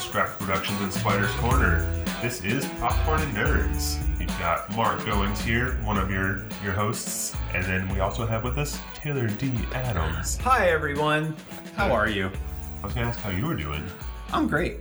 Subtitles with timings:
[0.00, 1.80] Scrap Productions and Spider's Corner.
[2.22, 4.00] This is Popcorn and Nerds.
[4.18, 8.42] You've got Mark Goings here, one of your, your hosts, and then we also have
[8.42, 9.52] with us Taylor D.
[9.74, 10.38] Adams.
[10.38, 11.36] Hi, everyone.
[11.76, 12.30] How are you?
[12.82, 13.84] I was going to ask how you were doing.
[14.32, 14.80] I'm great.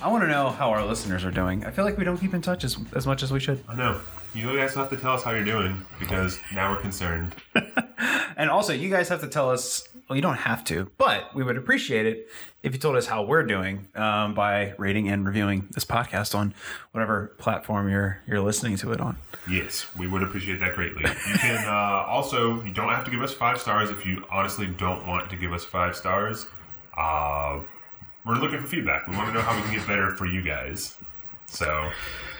[0.00, 1.64] I want to know how our listeners are doing.
[1.64, 3.62] I feel like we don't keep in touch as, as much as we should.
[3.68, 4.00] I know.
[4.34, 7.34] You guys have to tell us how you're doing because now we're concerned.
[8.36, 9.88] And also, you guys have to tell us.
[10.08, 12.28] Well, you don't have to, but we would appreciate it
[12.62, 16.52] if you told us how we're doing um, by rating and reviewing this podcast on
[16.92, 19.16] whatever platform you're you're listening to it on.
[19.48, 21.02] Yes, we would appreciate that greatly.
[21.04, 24.66] You can uh, also, you don't have to give us five stars if you honestly
[24.66, 26.46] don't want to give us five stars.
[26.96, 27.60] Uh,
[28.26, 29.08] we're looking for feedback.
[29.08, 30.98] We want to know how we can get better for you guys.
[31.46, 31.90] So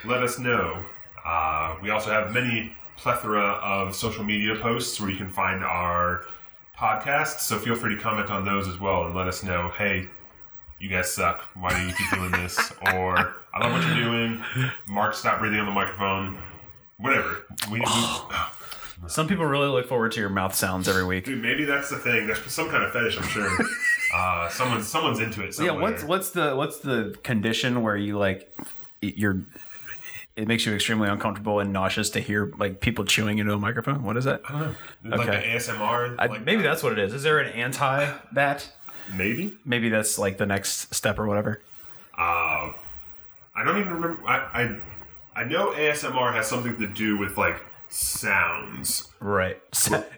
[0.04, 0.84] let us know.
[1.24, 6.26] Uh, we also have many plethora of social media posts where you can find our
[6.78, 7.40] podcasts.
[7.40, 10.08] So feel free to comment on those as well and let us know, hey,
[10.78, 11.42] you guys suck.
[11.54, 12.72] Why do you keep doing this?
[12.94, 14.42] Or I love what you're doing.
[14.86, 16.38] Mark, stop breathing on the microphone.
[16.98, 17.46] Whatever.
[17.70, 17.86] We, we
[19.06, 21.26] Some people really look forward to your mouth sounds every week.
[21.26, 22.26] dude, maybe that's the thing.
[22.26, 23.50] There's some kind of fetish, I'm sure.
[24.14, 25.58] Uh, someone's someone's into it.
[25.58, 28.48] Yeah, what's what's the what's the condition where you like
[29.00, 29.40] you're
[30.36, 34.02] it makes you extremely uncomfortable and nauseous to hear like people chewing into a microphone.
[34.02, 34.42] What is that?
[34.48, 34.60] I don't
[35.02, 35.16] know.
[35.16, 35.52] Like okay.
[35.52, 36.16] the ASMR?
[36.18, 36.68] I, like maybe that?
[36.70, 37.14] that's what it is.
[37.14, 38.70] Is there an anti that?
[39.14, 39.56] maybe.
[39.64, 41.62] Maybe that's like the next step or whatever.
[42.16, 42.72] Uh,
[43.54, 44.26] I don't even remember.
[44.26, 44.36] I,
[45.34, 49.08] I I know ASMR has something to do with like sounds.
[49.20, 49.60] Right.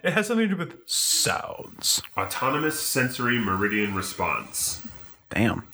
[0.03, 2.01] it has something to do with sounds.
[2.17, 4.87] Autonomous sensory meridian response.
[5.29, 5.67] Damn.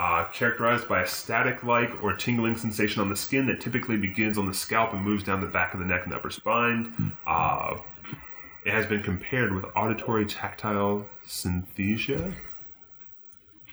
[0.00, 4.38] Uh, characterized by a static like or tingling sensation on the skin that typically begins
[4.38, 7.14] on the scalp and moves down the back of the neck and the upper spine.
[7.26, 7.76] Uh,
[8.64, 12.32] it has been compared with auditory tactile synesthesia.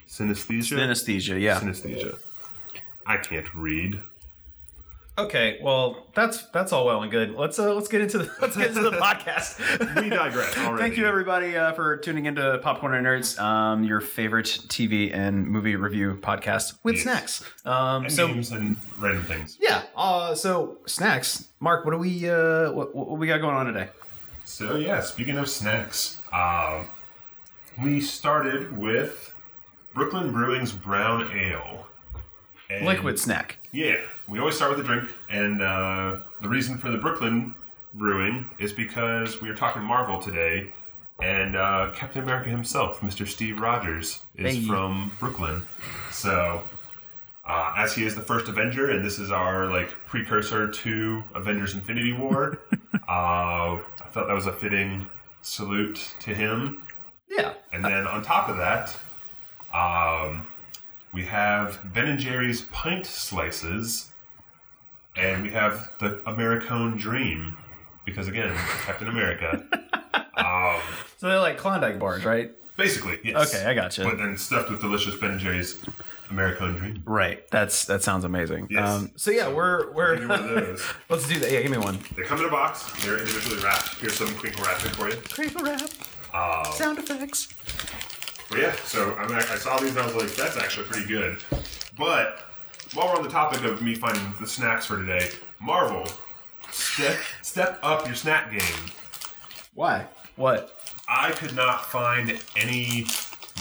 [0.06, 0.78] Synesthesia?
[0.78, 1.62] Anesthesia, yeah.
[1.62, 2.19] Synesthesia.
[3.06, 4.02] I can't read.
[5.19, 7.31] Okay, well, that's that's all well and good.
[7.31, 9.57] Let's uh, let's get into the let's get into the podcast.
[10.03, 10.78] We digress already.
[10.83, 15.47] Thank you, everybody, uh, for tuning into Popcorn and Nerds, um, your favorite TV and
[15.47, 17.03] movie review podcast with Yes.
[17.03, 17.44] snacks.
[17.66, 19.57] Um, And so games and random things.
[19.59, 21.47] yeah, uh, so snacks.
[21.59, 23.88] Mark, what do we uh, what, what we got going on today?
[24.45, 26.84] So yeah, speaking of snacks, uh,
[27.81, 29.34] we started with
[29.95, 31.88] Brooklyn Brewing's Brown Ale.
[32.69, 33.57] And- Liquid snack.
[33.72, 33.95] Yeah,
[34.28, 37.54] we always start with a drink, and uh, the reason for the Brooklyn
[37.94, 40.72] brewing is because we are talking Marvel today,
[41.22, 43.28] and uh, Captain America himself, Mr.
[43.28, 44.62] Steve Rogers, is Hey.
[44.68, 45.62] from Brooklyn.
[46.12, 46.62] So,
[47.46, 51.74] uh, as he is the first Avenger, and this is our like precursor to Avengers:
[51.74, 52.59] Infinity War,
[53.08, 55.08] uh, I felt that was a fitting
[55.42, 56.84] salute to him.
[57.30, 57.54] Yeah.
[57.72, 58.96] And then on top of that,
[59.74, 60.46] um,
[61.14, 64.12] we have Ben and Jerry's pint slices,
[65.17, 67.55] and we have the Americone Dream,
[68.05, 68.53] because again,
[68.85, 69.63] Captain America.
[70.38, 70.81] um,
[71.17, 72.51] So they're like Klondike bars, right?
[72.78, 73.53] basically, yes.
[73.55, 74.03] Okay, I gotcha.
[74.03, 75.79] But then stuffed with delicious Ben and Jerry's
[76.29, 77.01] Americone Dream.
[77.05, 77.50] Right.
[77.50, 78.67] That's that sounds amazing.
[78.69, 78.88] Yes.
[78.88, 80.83] Um, so yeah, we're Give me one of we're those.
[81.09, 81.51] let's do that.
[81.51, 81.97] Yeah, give me one.
[82.16, 82.91] They come in a box.
[83.03, 83.95] They're individually wrapped.
[83.99, 85.16] Here's some crinkle wrapping for you.
[85.29, 85.89] Crinkle wrap.
[86.34, 87.47] Uh, Sound effects.
[88.49, 91.07] But yeah, so I, mean, I saw these and I was like, that's actually pretty
[91.07, 91.38] good.
[91.97, 92.47] But
[92.94, 96.08] while we're on the topic of me finding the snacks for today, Marvel,
[96.72, 98.92] step step up your snack game.
[99.74, 100.06] Why?
[100.36, 100.80] What?
[101.08, 103.06] I could not find any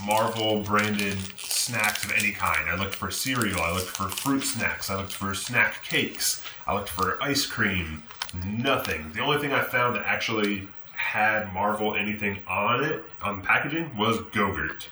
[0.05, 2.69] Marvel branded snacks of any kind.
[2.69, 6.75] I looked for cereal, I looked for fruit snacks, I looked for snack cakes, I
[6.75, 8.03] looked for ice cream.
[8.45, 9.13] Nothing.
[9.15, 13.97] The only thing I found that actually had Marvel anything on it, on the packaging,
[13.97, 14.87] was Gogurt.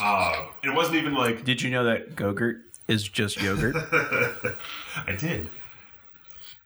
[0.00, 3.76] Uh, it wasn't even like Did you know that Gogurt is just yogurt?
[5.06, 5.48] I did.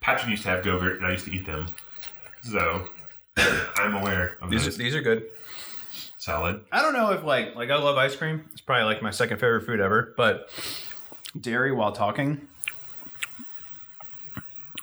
[0.01, 1.67] Patrick used to have Gogurt, and I used to eat them.
[2.43, 2.89] So
[3.77, 5.25] I'm aware of these are these are good.
[6.19, 6.65] Salad.
[6.73, 8.45] I don't know if like like I love ice cream.
[8.53, 10.15] It's probably like my second favorite food ever.
[10.17, 10.49] But
[11.39, 12.49] dairy while talking,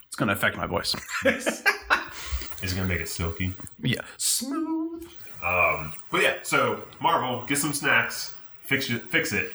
[0.06, 0.94] it's gonna affect my voice.
[1.24, 3.52] Is it gonna make it silky?
[3.82, 5.06] yeah, smooth.
[5.44, 9.02] Um, but yeah, so Marvel, get some snacks, fix it.
[9.10, 9.52] Fix it.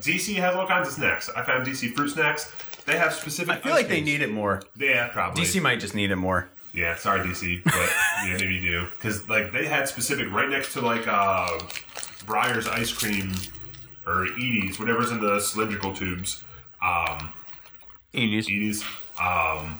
[0.00, 1.30] DC has all kinds of snacks.
[1.36, 2.52] I found DC fruit snacks.
[2.86, 3.54] They have specific.
[3.56, 4.62] I feel like they need it more.
[4.76, 5.42] Yeah, probably.
[5.44, 6.48] DC might just need it more.
[6.74, 7.74] Yeah, sorry DC, but
[8.26, 11.58] yeah, maybe you do because like they had specific right next to like uh,
[12.24, 13.32] Breyer's ice cream
[14.06, 16.42] or Edy's, whatever's in the cylindrical tubes.
[16.82, 17.32] Um,
[18.14, 18.82] Edy's.
[19.20, 19.78] Um,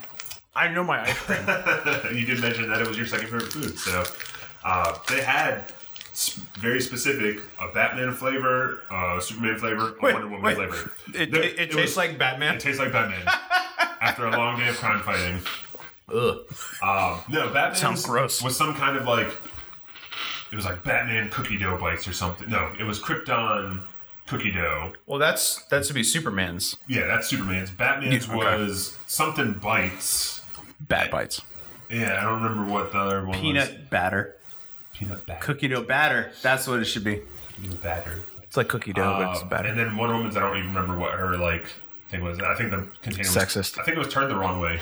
[0.55, 1.39] I know my ice cream.
[2.19, 4.05] you did mention that it was your second favorite food, so
[4.65, 5.73] uh, they had s-
[6.59, 10.57] very specific: a Batman flavor, a Superman flavor, a Wait, Wonder Woman wait.
[10.57, 10.93] flavor.
[11.15, 12.55] It, There- it, it, was- tastes like Batman.
[12.57, 13.23] it tastes like Batman.
[14.01, 15.41] After a long day of crime fighting,
[16.09, 16.39] Ugh.
[16.83, 18.43] um, no, Batman Sounds gross.
[18.43, 19.27] Was some kind of like
[20.53, 22.49] it was like Batman cookie dough bites or something.
[22.49, 23.81] No, it was Krypton
[24.27, 24.93] cookie dough.
[25.07, 27.71] Well, that's that's to be Superman's Yeah, that's Superman's.
[27.71, 28.57] Batman's Yeah, okay.
[28.63, 30.43] was something bites.
[30.81, 31.43] Bat Bites.
[31.91, 33.39] Yeah, I don't remember what the other one was.
[33.41, 33.91] Peanut
[34.99, 35.15] batter.
[35.15, 35.45] Peanut batter.
[35.45, 36.33] Cookie dough batter.
[36.43, 37.23] That's what it should be.
[37.61, 38.21] Peanut batter.
[38.43, 39.69] It's like cookie dough, but it's Um, batter.
[39.69, 41.67] And then Wonder Woman's, I don't even remember what her like
[42.11, 42.39] thing was.
[42.41, 43.79] I think the container was Sexist.
[43.79, 44.81] I think it was turned the wrong way.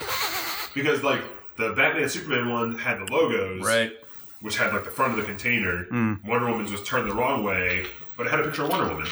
[0.74, 1.20] because like
[1.56, 3.92] the Batman Superman one had the logos, right.
[4.40, 5.84] which had like the front of the container.
[5.84, 6.14] Hmm.
[6.24, 9.08] Wonder Woman's was turned the wrong way, but it had a picture of Wonder Woman.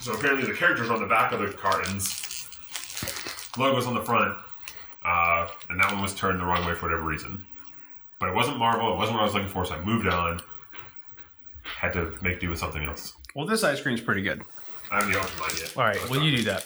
[0.00, 2.46] So apparently the characters on the back of the cartons,
[3.56, 4.36] logos on the front,
[5.02, 7.44] uh, and that one was turned the wrong way for whatever reason.
[8.24, 8.90] But it wasn't Marvel.
[8.90, 10.40] It wasn't what I was looking for, so I moved on.
[11.62, 13.12] Had to make do with something else.
[13.34, 14.42] Well, this ice cream's pretty good.
[14.90, 15.76] I haven't opened mine yet.
[15.76, 16.08] All right.
[16.08, 16.64] Well, you do that.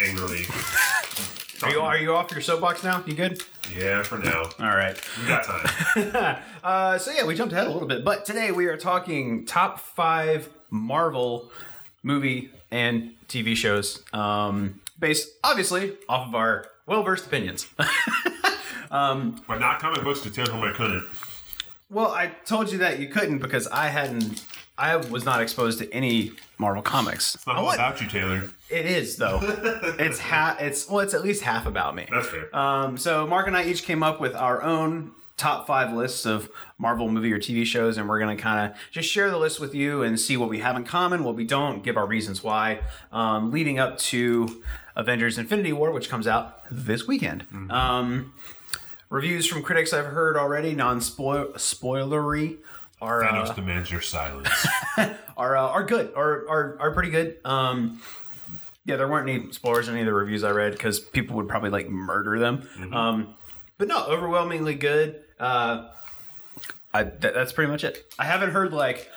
[0.00, 0.46] Angrily.
[1.62, 3.02] Are you, are you off your soapbox now?
[3.04, 3.42] You good?
[3.76, 4.44] Yeah, for now.
[4.60, 4.96] All right.
[5.20, 6.42] We got time.
[6.62, 9.80] Uh, so yeah, we jumped ahead a little bit, but today we are talking top
[9.80, 11.50] five Marvel
[12.04, 17.66] movie and TV shows, um, based obviously off of our well versed opinions.
[18.90, 21.04] but not comic books to tell whom I couldn't.
[21.90, 24.44] well, I told you that you couldn't because I hadn't.
[24.76, 27.34] I was not exposed to any Marvel comics.
[27.34, 28.50] It's not all about you, Taylor.
[28.70, 29.40] It is though.
[29.98, 30.60] it's half.
[30.60, 31.00] It's well.
[31.00, 32.06] It's at least half about me.
[32.10, 32.54] That's fair.
[32.56, 36.50] Um, so Mark and I each came up with our own top five lists of
[36.78, 39.74] Marvel movie or TV shows, and we're gonna kind of just share the list with
[39.74, 42.80] you and see what we have in common, what we don't, give our reasons why,
[43.12, 44.62] um, leading up to
[44.98, 47.46] Avengers: Infinity War, which comes out this weekend.
[47.70, 48.34] Um,
[49.08, 52.58] reviews from critics I've heard already, non spoilery,
[53.00, 54.66] are uh, demands your silence.
[55.36, 57.38] are uh, are good, are are are pretty good.
[57.44, 58.02] Um,
[58.84, 61.48] yeah, there weren't any spoilers in any of the reviews I read because people would
[61.48, 62.66] probably like murder them.
[62.92, 63.34] Um,
[63.76, 65.22] but no, overwhelmingly good.
[65.38, 65.88] Uh,
[66.92, 68.10] I, th- that's pretty much it.
[68.18, 69.08] I haven't heard like,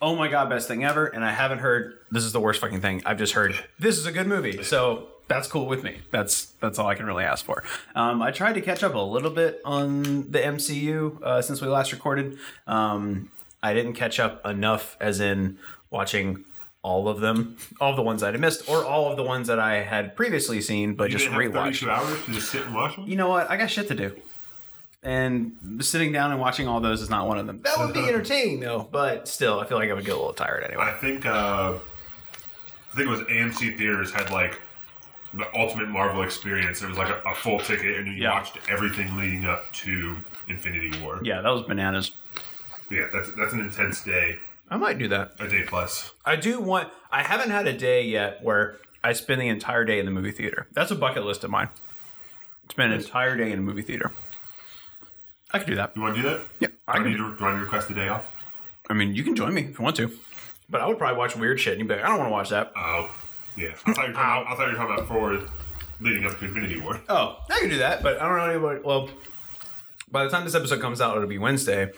[0.00, 2.80] oh my god, best thing ever, and I haven't heard this is the worst fucking
[2.80, 3.02] thing.
[3.04, 4.62] I've just heard this is a good movie.
[4.62, 5.98] So that's cool with me.
[6.10, 7.62] That's that's all I can really ask for.
[7.94, 11.68] Um, I tried to catch up a little bit on the MCU uh, since we
[11.68, 12.38] last recorded.
[12.66, 13.30] Um,
[13.62, 15.58] I didn't catch up enough, as in
[15.90, 16.44] watching
[16.82, 19.48] all of them, all of the ones I'd have missed, or all of the ones
[19.48, 21.80] that I had previously seen but You just didn't rewatched.
[21.86, 23.06] 32 hours to just sit and watch them?
[23.08, 23.50] You know what?
[23.50, 24.14] I got shit to do.
[25.02, 27.60] And sitting down and watching all those is not one of them.
[27.62, 30.32] That would be entertaining though, but still, I feel like I would get a little
[30.32, 30.84] tired anyway.
[30.84, 31.74] I think uh,
[32.92, 34.60] I think it was AMC theaters had like
[35.34, 36.82] the ultimate Marvel experience.
[36.82, 38.32] It was like a, a full ticket, and you Yeah.
[38.34, 40.16] watched everything leading up to
[40.48, 41.20] Infinity War.
[41.22, 42.12] Yeah, that was bananas.
[42.90, 44.36] Yeah, that's that's an intense day,
[44.70, 45.32] I might do that.
[45.40, 46.12] a day plus.
[46.24, 46.88] I do want.
[47.12, 50.32] I haven't had a day yet where I spend the entire day in the movie
[50.32, 50.66] theater.
[50.72, 51.68] That's a bucket list of mine.
[52.70, 54.10] Spend an entire day in a movie theater.
[55.52, 55.92] I could do that.
[55.96, 56.40] You want to do that?
[56.60, 57.32] Yeah, I Do I can need do.
[57.32, 58.30] to, do I need to request a day off?
[58.90, 60.10] I mean, you can join me if you want to,
[60.68, 62.32] but I would probably watch weird shit and you'd be like, I don't want to
[62.32, 62.72] watch that.
[62.76, 63.10] Oh,
[63.58, 63.74] yeah.
[63.86, 65.48] I thought you were talking about, I thought you were talking about forward
[66.00, 67.00] leading up to Infinity War.
[67.08, 68.80] Oh, I can do that, but I don't know anybody.
[68.84, 69.10] Well,
[70.10, 71.90] by the time this episode comes out, it'll be Wednesday,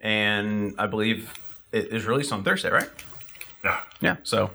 [0.00, 1.32] and I believe
[1.72, 2.88] it is released on Thursday, right?
[3.64, 3.80] Yeah.
[4.00, 4.16] Yeah.
[4.22, 4.50] So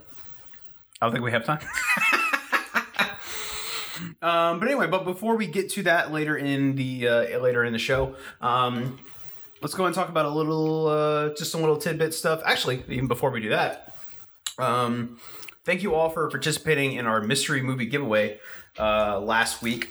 [1.01, 1.59] I don't think we have time.
[4.21, 7.73] um, but anyway, but before we get to that later in the uh, later in
[7.73, 8.99] the show, um,
[9.61, 12.41] let's go and talk about a little, uh, just some little tidbit stuff.
[12.45, 13.95] Actually, even before we do that,
[14.57, 15.19] um,
[15.65, 18.39] thank you all for participating in our mystery movie giveaway
[18.79, 19.89] uh, last week.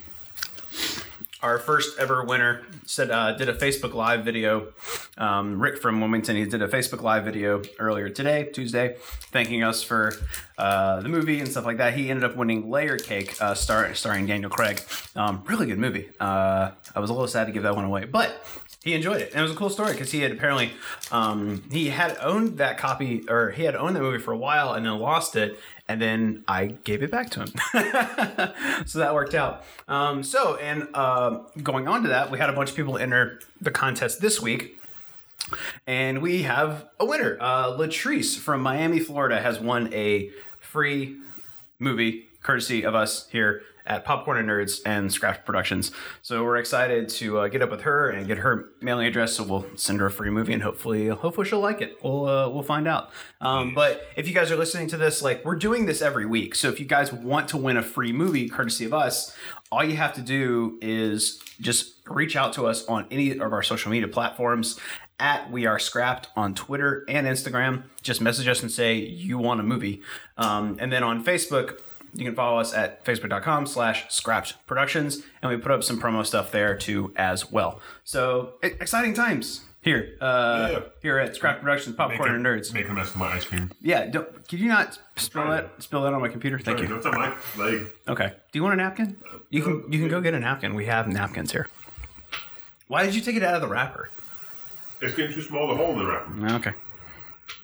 [1.43, 4.75] Our first ever winner said uh, did a Facebook Live video.
[5.17, 8.97] Um, Rick from Wilmington, he did a Facebook Live video earlier today, Tuesday,
[9.33, 10.13] thanking us for
[10.59, 11.95] uh, the movie and stuff like that.
[11.95, 14.83] He ended up winning Layer Cake, uh, star- starring Daniel Craig.
[15.17, 16.11] Um, really good movie.
[16.21, 18.45] Uh, I was a little sad to give that one away, but
[18.83, 19.31] he enjoyed it.
[19.33, 20.73] And it was a cool story because he had apparently
[21.13, 24.73] um, he had owned that copy or he had owned the movie for a while
[24.73, 27.53] and then lost it and then i gave it back to him.
[28.87, 29.65] So that worked out.
[29.89, 33.41] Um, so and uh, going on to that we had a bunch of people enter
[33.61, 34.81] the contest this week
[35.87, 37.37] and we have a winner.
[37.41, 41.17] Uh, latrice from miami florida has won a free
[41.79, 45.93] movie courtesy of us here at Popcorn and Nerds and Scrapped Productions.
[46.23, 49.35] So we're excited to uh, get up with her and get her mailing address.
[49.35, 51.99] So we'll send her a free movie, and hopefully, hopefully she'll like it.
[52.03, 53.11] We'll uh, we'll find out.
[53.41, 56.55] Um, but if you guys are listening to this, like we're doing this every week.
[56.55, 59.35] So if you guys want to win a free movie courtesy of us,
[59.73, 63.63] all you have to do is just reach out to us on any of our
[63.63, 64.79] social media platforms
[65.21, 69.61] at we are scrapped on twitter and instagram just message us and say you want
[69.61, 70.03] a movie
[70.39, 71.81] um, and then on facebook
[72.15, 76.25] you can follow us at facebook.com slash scrapped productions and we put up some promo
[76.25, 80.79] stuff there too as well so exciting times here uh, Yeah.
[81.03, 83.71] here at scrapped productions popcorn and nerds Make a mess of my ice cream.
[83.81, 87.07] yeah don't, could you not spill that spill that on my computer thank you It's
[87.07, 87.87] on my leg.
[88.09, 88.29] Okay.
[88.53, 89.17] Do you want a napkin?
[89.51, 90.75] You can you can go get a napkin.
[90.75, 91.69] We have napkins here.
[92.89, 94.11] Why did you take it out of the wrapper?
[95.01, 96.47] It's getting too small to hold in the wrapper.
[96.57, 96.73] Okay.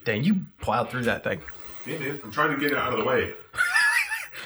[0.05, 1.41] Dang, you plowed through that thing.
[1.85, 2.23] Yeah, dude.
[2.23, 3.33] I'm trying to get it out of the way.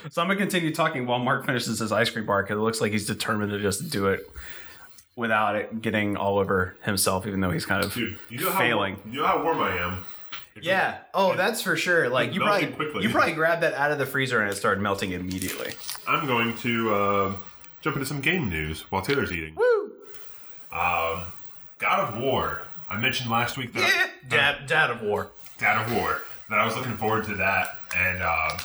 [0.09, 2.81] So I'm gonna continue talking while Mark finishes his ice cream bar because it looks
[2.81, 4.21] like he's determined to just do it
[5.15, 8.59] without it getting all over himself, even though he's kind of Dude, you know how
[8.59, 8.99] failing.
[9.09, 10.05] you know how warm I am.
[10.55, 10.97] It's Yeah.
[11.13, 12.09] Oh, that's for sure.
[12.09, 13.03] Like you probably quickly.
[13.03, 15.73] you probably grabbed that out of the freezer and it started melting immediately.
[16.07, 17.33] I'm going to uh,
[17.81, 19.55] jump into some game news while Taylor's eating.
[19.55, 19.91] Woo!
[20.71, 22.61] God of War.
[22.89, 24.07] I mentioned last week that Yeah.
[24.27, 25.29] Dad, dad of war.
[25.57, 26.21] Dad of War.
[26.49, 28.57] That I was looking forward to that and uh,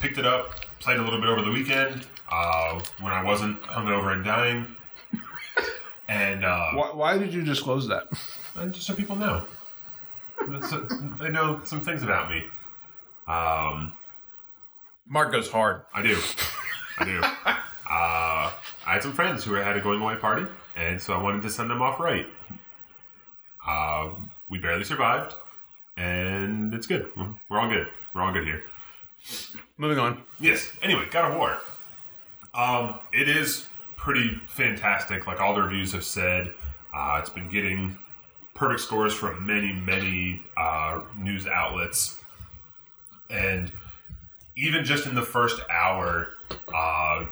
[0.00, 4.12] picked it up, played a little bit over the weekend uh, when I wasn't hungover
[4.12, 4.66] and dying.
[6.08, 8.08] And uh, Why, why did you disclose that?
[8.56, 9.44] and just so people know,
[10.48, 10.74] That's-
[11.20, 12.44] they know some things about me.
[13.28, 13.92] Um,
[15.06, 15.82] Mark goes hard.
[15.94, 16.18] I do.
[16.98, 17.20] I do.
[17.22, 18.50] Uh,
[18.86, 20.46] I had some friends who had a going away party,
[20.76, 22.26] and so I wanted to send them off right.
[23.66, 24.10] Uh,
[24.48, 25.34] we barely survived,
[25.96, 27.10] and it's good.
[27.48, 27.88] We're all good.
[28.14, 28.62] We're all good here.
[29.76, 30.22] Moving on.
[30.38, 30.70] Yes.
[30.82, 31.58] Anyway, God of War.
[32.54, 35.26] Um, it is pretty fantastic.
[35.26, 36.52] Like all the reviews have said,
[36.94, 37.96] uh, it's been getting
[38.54, 42.20] perfect scores from many, many uh, news outlets,
[43.30, 43.70] and
[44.56, 46.34] even just in the first hour,
[46.74, 47.24] uh,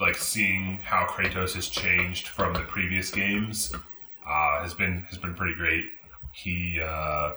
[0.00, 3.72] like seeing how Kratos has changed from the previous games
[4.26, 5.84] uh, has been has been pretty great.
[6.32, 7.32] He uh,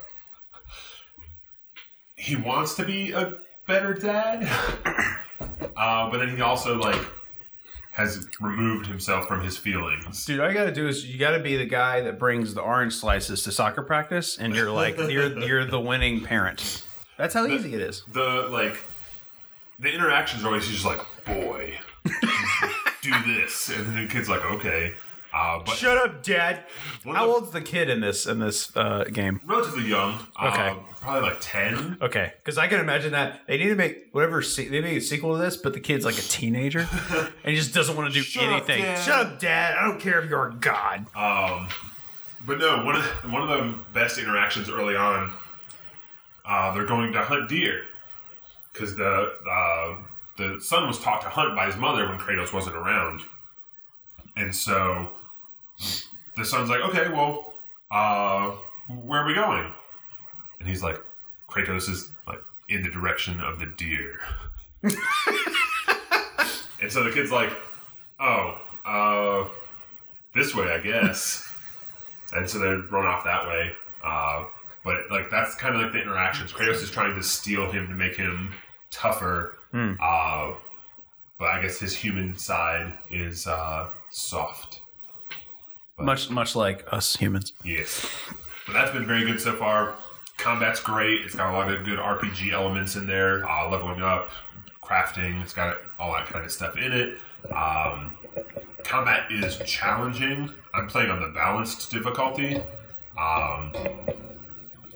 [2.15, 3.37] he wants to be a
[3.67, 4.43] better dad,
[5.77, 6.99] uh, but then he also like
[7.91, 10.25] has removed himself from his feelings.
[10.25, 12.93] Dude, all you gotta do is you gotta be the guy that brings the orange
[12.93, 16.83] slices to soccer practice, and you're like you're you're the winning parent.
[17.17, 18.03] That's how easy it is.
[18.11, 18.77] The like
[19.79, 21.77] the interactions are always just like, boy,
[23.01, 24.93] do this, and then the kid's like, okay.
[25.37, 26.63] Uh, but Shut up, Dad.
[27.05, 29.39] How the- old's the kid in this in this uh, game?
[29.45, 30.17] relatively young.
[30.35, 30.75] Uh, Okay.
[31.01, 31.97] probably like ten.
[32.01, 35.01] Okay, because I can imagine that they need to make whatever se- they make a
[35.01, 36.87] sequel to this, but the kid's like a teenager
[37.43, 38.81] and he just doesn't want to do Shut anything.
[38.81, 39.03] Dad.
[39.05, 39.77] Shut up, Dad.
[39.77, 41.05] I don't care if you're a god.
[41.15, 41.67] Um,
[42.45, 45.31] but no, one of the, one of the best interactions early on.
[46.45, 47.83] Uh, they're going to hunt deer
[48.73, 49.97] because the uh,
[50.37, 53.21] the son was taught to hunt by his mother when Kratos wasn't around,
[54.37, 55.11] and so
[56.35, 57.53] the son's like, "Okay, well,
[57.91, 58.51] uh,
[59.03, 59.71] where are we going?"
[60.59, 60.99] And he's like,
[61.49, 64.19] "Kratos is like in the direction of the deer."
[66.81, 67.51] and so the kid's like,
[68.19, 69.49] "Oh, uh."
[70.37, 71.51] this way, I guess.
[72.33, 73.71] and so they run off that way.
[74.03, 74.45] Uh,
[74.83, 76.53] but like that's kind of like the interactions.
[76.53, 78.53] Kratos is trying to steal him to make him
[78.91, 79.57] tougher.
[79.99, 80.53] Uh,
[81.39, 84.81] but I guess his human side is uh, soft.
[85.99, 87.53] Much much like us humans.
[87.63, 88.07] Yes.
[88.67, 89.95] But that's been very good so far.
[90.37, 91.21] Combat's great.
[91.21, 93.49] It's got a lot of good RPG elements in there.
[93.49, 94.29] Uh, leveling up,
[94.83, 95.41] crafting.
[95.41, 97.19] It's got all that kind of stuff in it.
[97.51, 98.15] Um,
[98.83, 100.51] combat is challenging.
[100.73, 102.61] I'm playing on the balanced difficulty.
[103.19, 103.73] Um,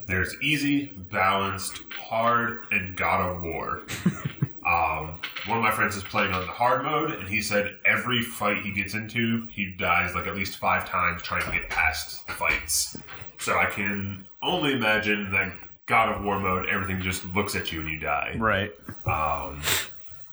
[0.05, 3.81] there's easy, balanced, hard, and God of War.
[4.65, 8.21] Um, one of my friends is playing on the hard mode, and he said every
[8.21, 12.25] fight he gets into, he dies like at least five times trying to get past
[12.27, 12.97] the fights.
[13.39, 15.51] So I can only imagine that
[15.87, 18.35] God of War mode, everything just looks at you and you die.
[18.37, 18.71] Right.
[19.07, 19.61] Um,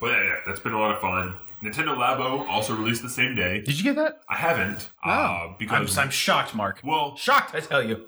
[0.00, 1.34] but yeah, yeah, that's been a lot of fun.
[1.62, 3.62] Nintendo Labo also released the same day.
[3.62, 4.20] Did you get that?
[4.28, 6.80] I haven't uh, I'm, because I'm shocked, Mark.
[6.84, 8.04] well, Shocked, I tell you.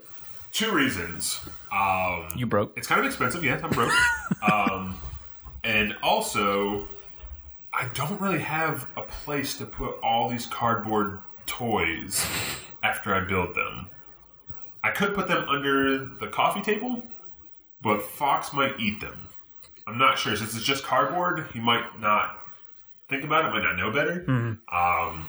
[0.52, 1.40] two reasons.
[1.72, 2.76] Um, You broke.
[2.76, 3.92] It's kind of expensive, yes, I'm broke.
[4.52, 4.96] um,
[5.64, 6.88] and also,
[7.72, 12.26] I don't really have a place to put all these cardboard toys
[12.82, 13.88] after I build them.
[14.82, 17.02] I could put them under the coffee table,
[17.82, 19.28] but Fox might eat them.
[19.86, 20.36] I'm not sure.
[20.36, 22.38] Since it's just cardboard, he might not
[23.08, 24.24] think about it might not know better.
[24.72, 25.28] Um,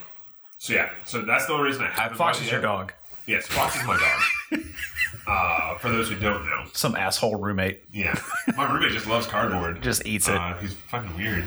[0.57, 2.17] so yeah, so that's the only reason I haven't.
[2.17, 2.93] Fox is is your dog.
[3.27, 4.61] Yes, Fox is my dog.
[5.27, 8.19] uh, for those who don't know, Some asshole roommate yeah,
[8.57, 9.81] my roommate just loves cardboard.
[9.83, 10.35] just eats it.
[10.35, 11.45] Uh, he's fucking weird.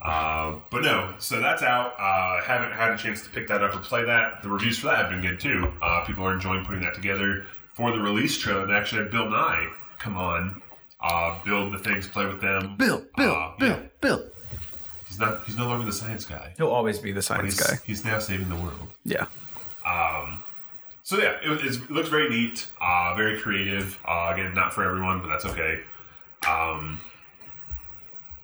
[0.00, 1.94] Uh, but no, so that's out.
[1.98, 4.42] Uh, haven't had a chance to pick that up or play that.
[4.42, 5.72] The reviews for that have been good too.
[5.82, 8.62] Uh, people are enjoying putting that together for the release trailer.
[8.62, 10.62] And actually had Bill Nye come on,
[11.00, 12.76] uh, build the things, play with them.
[12.76, 13.80] Bill, Bill, Uh, Bill, yeah.
[14.00, 14.24] Bill.
[15.08, 15.44] He's not.
[15.46, 16.54] He's no longer the science guy.
[16.56, 17.76] He'll always be the But science he's, guy.
[17.84, 18.88] he's now saving the world.
[19.04, 19.26] Yeah.
[21.08, 23.98] So yeah, it, it looks very neat, uh, very creative.
[24.06, 25.80] Uh, again, not for everyone, but that's okay.
[26.46, 27.00] Um,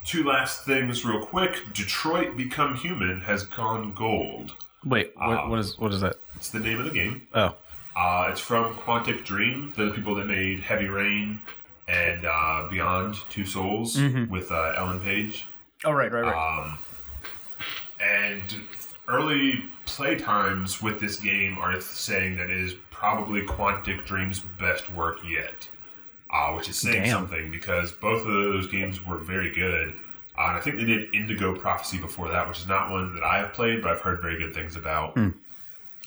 [0.03, 1.61] two last things, real quick.
[1.75, 4.55] Detroit Become Human has gone gold.
[4.83, 6.17] Wait, what, what is what is that?
[6.37, 7.27] It's the name of the game.
[7.35, 7.55] Oh,
[7.95, 9.75] Uh, it's from Quantic Dream.
[9.77, 11.43] The people that made Heavy Rain
[11.87, 15.47] and uh, Beyond Two Souls with uh, Ellen Page.
[15.85, 16.65] oh, right, right, right.
[16.65, 16.79] Um,
[18.01, 18.43] and
[19.09, 24.91] early play times with this game are saying that it is probably Quantic Dream's best
[24.93, 25.69] work yet,
[26.31, 27.13] uh, which is saying Damn.
[27.13, 29.95] something because both of those games were very good.
[30.37, 33.23] Uh, and I think they did Indigo Prophecy before that, which is not one that
[33.23, 35.17] I have played, but I've heard very good things about.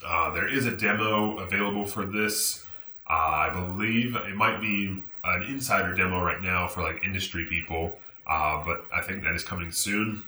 [0.05, 2.65] Uh, there is a demo available for this.
[3.09, 7.97] Uh, I believe it might be an insider demo right now for like industry people,
[8.27, 10.23] uh, but I think that is coming soon.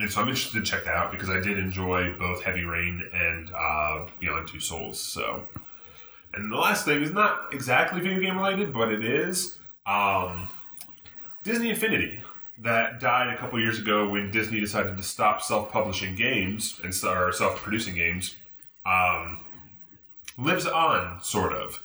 [0.00, 3.04] And so I'm interested to check that out because I did enjoy both Heavy Rain
[3.12, 4.98] and uh, Beyond Two Souls.
[4.98, 5.46] So,
[6.32, 10.48] and the last thing is not exactly video game related, but it is um,
[11.44, 12.22] Disney Infinity
[12.62, 17.34] that died a couple years ago when Disney decided to stop self-publishing games and start
[17.34, 18.34] self-producing games.
[18.86, 19.40] Um,
[20.38, 21.82] lives on, sort of.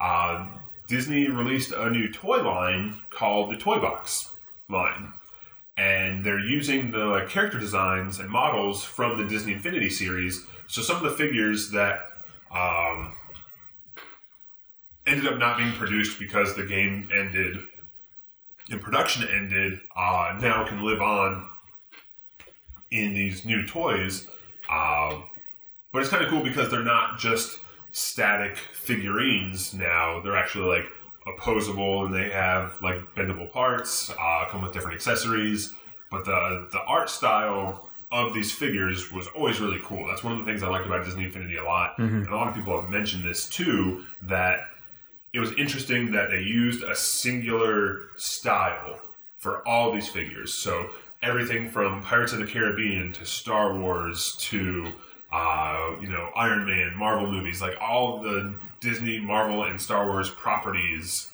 [0.00, 0.48] Uh,
[0.88, 4.30] Disney released a new toy line called the Toy Box
[4.70, 5.12] line
[5.76, 10.46] and they're using the like, character designs and models from the Disney Infinity series.
[10.68, 12.00] So some of the figures that
[12.50, 13.14] um,
[15.06, 17.58] ended up not being produced because the game ended
[18.70, 21.48] and production ended uh, now can live on
[22.90, 24.26] in these new toys.
[24.68, 25.20] Uh,
[25.92, 27.58] but it's kind of cool because they're not just
[27.92, 30.20] static figurines now.
[30.20, 30.86] They're actually like
[31.26, 35.72] opposable and they have like bendable parts, uh, come with different accessories.
[36.10, 40.06] But the the art style of these figures was always really cool.
[40.06, 41.98] That's one of the things I liked about Disney Infinity a lot.
[42.24, 44.60] And a lot of people have mentioned this too, that
[45.32, 49.00] it was interesting that they used a singular style
[49.38, 50.54] for all these figures.
[50.54, 50.88] So
[51.22, 54.86] everything from Pirates of the Caribbean to Star Wars to
[55.32, 60.30] uh, you know Iron Man, Marvel movies, like all the Disney, Marvel, and Star Wars
[60.30, 61.30] properties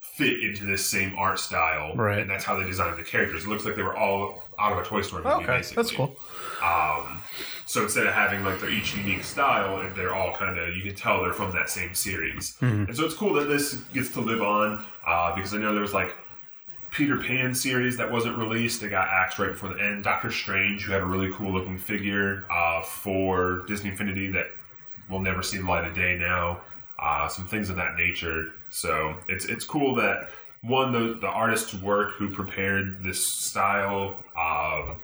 [0.00, 2.18] fit into this same art style, Right.
[2.18, 3.44] And that's how they designed the characters.
[3.44, 5.82] It looks like they were all out of a Toy Story movie, okay, basically.
[5.82, 6.16] that's cool.
[6.62, 7.22] Um,
[7.64, 10.94] so instead of having like their each unique style, they're all kind of you can
[10.94, 12.56] tell they're from that same series.
[12.60, 15.80] And so it's cool that this gets to live on uh, because I know there
[15.80, 16.14] was like
[16.90, 18.82] Peter Pan series that wasn't released.
[18.82, 20.04] They got axed right before the end.
[20.04, 24.48] Doctor Strange, who had a really cool looking figure uh, for Disney Infinity that
[25.12, 26.60] will never see the light of day now.
[26.98, 28.52] Uh, some things of that nature.
[28.70, 30.30] So it's it's cool that
[30.62, 34.16] one the the artist's work who prepared this style.
[34.36, 34.94] Uh,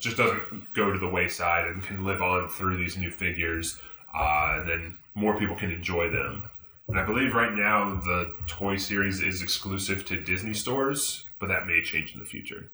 [0.00, 3.78] just doesn't go to the wayside and can live on through these new figures,
[4.14, 6.48] uh, and then more people can enjoy them.
[6.88, 11.66] And I believe right now the toy series is exclusive to Disney stores, but that
[11.66, 12.70] may change in the future.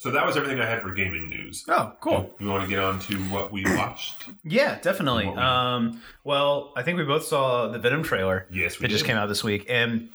[0.00, 1.62] So that was everything I had for gaming news.
[1.68, 2.34] Oh, cool.
[2.40, 4.24] We want to get on to what we watched.
[4.44, 5.26] Yeah, definitely.
[5.28, 8.46] We- Um, well, I think we both saw the Venom trailer.
[8.50, 10.08] Yes, we It just came out this week, and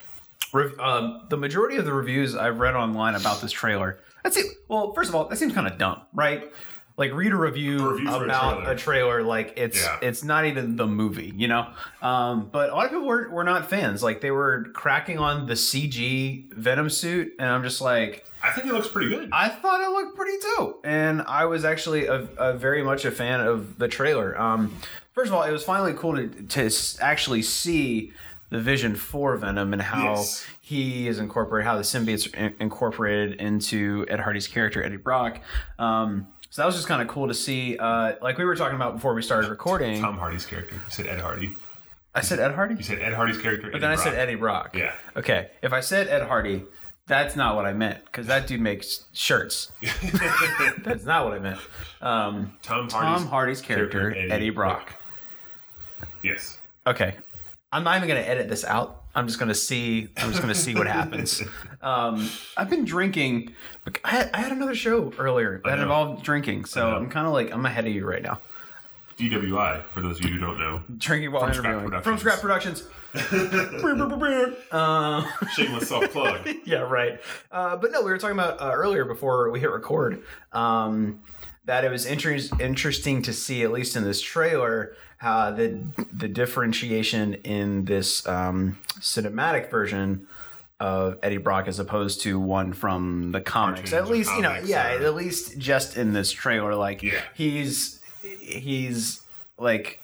[0.79, 3.99] um, the majority of the reviews I've read online about this trailer.
[4.23, 4.47] That's it.
[4.67, 6.51] Well, first of all, that seems kind of dumb, right?
[6.97, 8.71] Like read a review, A review for a about trailer.
[8.71, 9.97] a trailer like it's Yeah.
[10.01, 11.67] it's not even the movie, you know.
[12.01, 14.01] Um, but a lot of people were, were not fans.
[14.01, 18.67] Like they were cracking on the CG Venom suit, and I'm just like, I think
[18.67, 19.29] it looks pretty good.
[19.33, 23.11] I thought it looked pretty dope, and I was actually a, a very much a
[23.11, 24.39] fan of the trailer.
[24.39, 24.73] Um,
[25.13, 26.69] first of all, it was finally cool to, to
[27.01, 28.13] actually see
[28.51, 30.45] the vision for Venom and how Yes.
[30.61, 35.41] he is incorporated, how the symbiote's in- incorporated into Ed Hardy's character Eddie Brock.
[35.79, 37.77] Um, so that was just kind of cool to see.
[37.77, 40.75] Uh, like we were talking about before we started recording, Tom Hardy's character.
[40.75, 41.53] You said Ed Hardy.
[42.13, 43.69] I said Ed Hardy, You said Ed Hardy's character.
[43.69, 44.73] but then I said Eddie Brock.
[44.73, 44.93] Yeah.
[45.17, 46.63] Okay, if I said Ed Hardy,
[47.07, 49.73] that's not what I meant because that dude makes shirts.
[50.85, 51.59] that's not what I meant.
[51.99, 54.93] Um, Tom Hardy's, Tom Hardy's character, Eddie, Brock.
[56.23, 56.57] Yes.
[56.87, 57.17] Okay,
[57.73, 59.03] I'm not even going to edit this out.
[59.15, 60.09] I'm just gonna see.
[60.17, 61.41] I'm just gonna see what happens.
[61.81, 63.53] Um, I've been drinking.
[64.03, 66.89] I had, I had another show earlier that involved drinking, so.
[66.89, 68.39] I'm kind of like I'm ahead of you right now.
[69.17, 70.81] DWI, for those of you who don't know.
[70.97, 72.87] Drinking while From Scrap interviewing from Scrap Productions.
[74.71, 75.25] uh,
[75.55, 76.47] Shameless self plug.
[76.65, 77.21] yeah, right.
[77.51, 81.21] Uh, but no, we were talking about uh, earlier before we hit record um,
[81.63, 85.79] that it was inter- interesting to see, at least in this trailer, how the
[86.13, 90.27] the differentiation in this um, cinematic version
[90.79, 93.91] of Eddie Brock as opposed to one from the comics.
[93.91, 97.19] At least, you know, yeah, or- at least just in this trailer, like Yeah.
[97.33, 98.01] he's
[98.39, 99.21] he's
[99.57, 99.99] like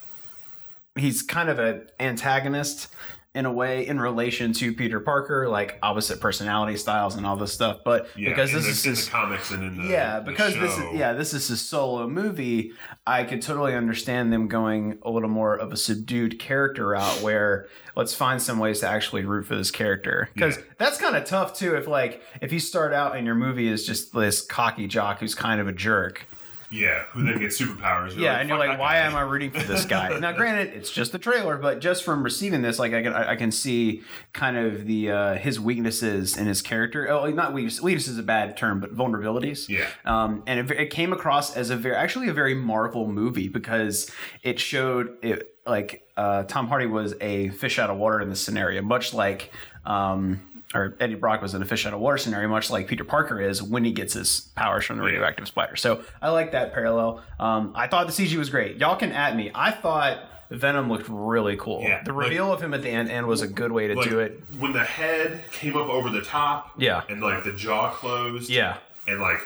[0.96, 2.88] he's kind of an antagonist
[3.34, 7.54] in a way in relation to Peter Parker, like opposite personality styles and all this
[7.54, 7.78] stuff.
[7.86, 10.78] But Yeah, because this the, is his, comics and in the yeah, the because this
[10.78, 12.74] is yeah, this is his solo movie.
[13.08, 17.68] I could totally understand them going a little more of a subdued character route where
[17.96, 20.64] let's find some ways to actually root for this character because Yeah.
[20.78, 21.76] that's kind of tough too.
[21.76, 25.36] If like if you start out and your movie is just this cocky jock who's
[25.36, 26.26] kind of a jerk,
[26.72, 28.16] yeah, who then gets superpowers.
[28.18, 30.18] yeah, and you're like, why guy." am I rooting for this guy?
[30.20, 33.32] now, granted, it's just the trailer, but just from receiving this, like I can I
[33.32, 34.04] I can see
[34.34, 37.10] kind of the uh, his weaknesses in his character.
[37.10, 37.82] Oh, not weakness.
[37.82, 39.68] Weakness is a bad term, but vulnerabilities.
[39.68, 39.88] Yeah.
[40.06, 44.10] Um, and it, it came across as a very actually a very Marvel movie because
[44.42, 48.42] it showed it like uh, Tom Hardy was a fish out of water in this
[48.42, 49.52] scenario, much like.
[49.84, 53.04] Um, or Eddie Brock was in a fish out of water scenario, much like Peter
[53.04, 55.76] Parker is when he gets his powers from the radioactive spider.
[55.76, 57.22] So I like that parallel.
[57.40, 58.78] Um, I thought the CG was great.
[58.78, 59.52] Y'all can at me.
[59.54, 61.82] I thought Venom looked really cool.
[61.82, 63.96] Yeah, the like- reveal of him at the end, end was a good way to
[63.96, 64.42] Like, do it.
[64.60, 66.72] when the head came up over the top.
[66.78, 67.04] Yeah.
[67.10, 68.50] and like the jaw closed.
[68.50, 68.78] Yeah.
[69.08, 69.40] and like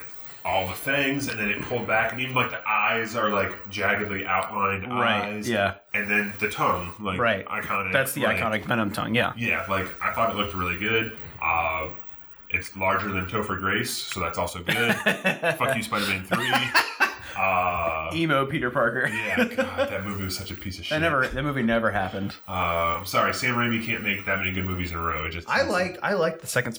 [0.45, 3.51] all the fangs, and then it pulled back, and even like the eyes are like
[3.71, 5.49] jaggedly outlined Right, eyes.
[5.49, 5.73] yeah.
[5.93, 7.45] and then the tongue, like Right.
[7.47, 7.91] iconic.
[7.91, 9.15] That's the like, iconic Venom tongue.
[9.15, 9.33] Yeah.
[9.35, 11.17] Yeah, like I thought it looked really good.
[11.41, 11.87] Uh,
[12.51, 14.93] it's larger than Topher Grace, so that's also good.
[15.57, 16.53] Fuck you, Spider-Man Three.
[17.37, 19.09] Uh, Emo Peter Parker.
[19.09, 20.91] yeah, God, that movie was such a piece of shit.
[20.91, 21.27] That never.
[21.27, 22.33] That movie never happened.
[22.47, 25.25] Uh, I'm sorry, Sam Raimi can't make that many good movies in a row.
[25.25, 25.97] It just I like.
[26.01, 26.73] I like the second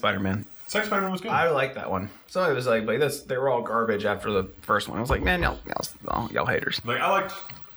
[0.66, 0.86] Spider-Man.
[0.88, 1.30] Spider-Man was good.
[1.30, 2.10] I like that one.
[2.26, 3.22] So it was like, like this.
[3.22, 4.98] They were all garbage after the first one.
[4.98, 5.58] I was like, man, y'all,
[6.04, 6.80] y'all, y'all haters.
[6.84, 7.34] Like I liked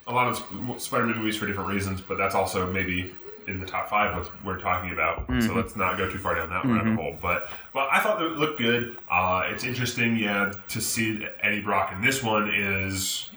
[0.08, 3.14] a lot of Spider-Man movies for different reasons, but that's also maybe
[3.48, 5.28] in the top five what we're talking about.
[5.28, 5.42] Mm-hmm.
[5.42, 7.18] So let's not go too far down that rabbit hole.
[7.22, 8.98] But well, I thought it looked good.
[9.10, 13.30] Uh, it's interesting, yeah, to see Eddie Brock in this one is.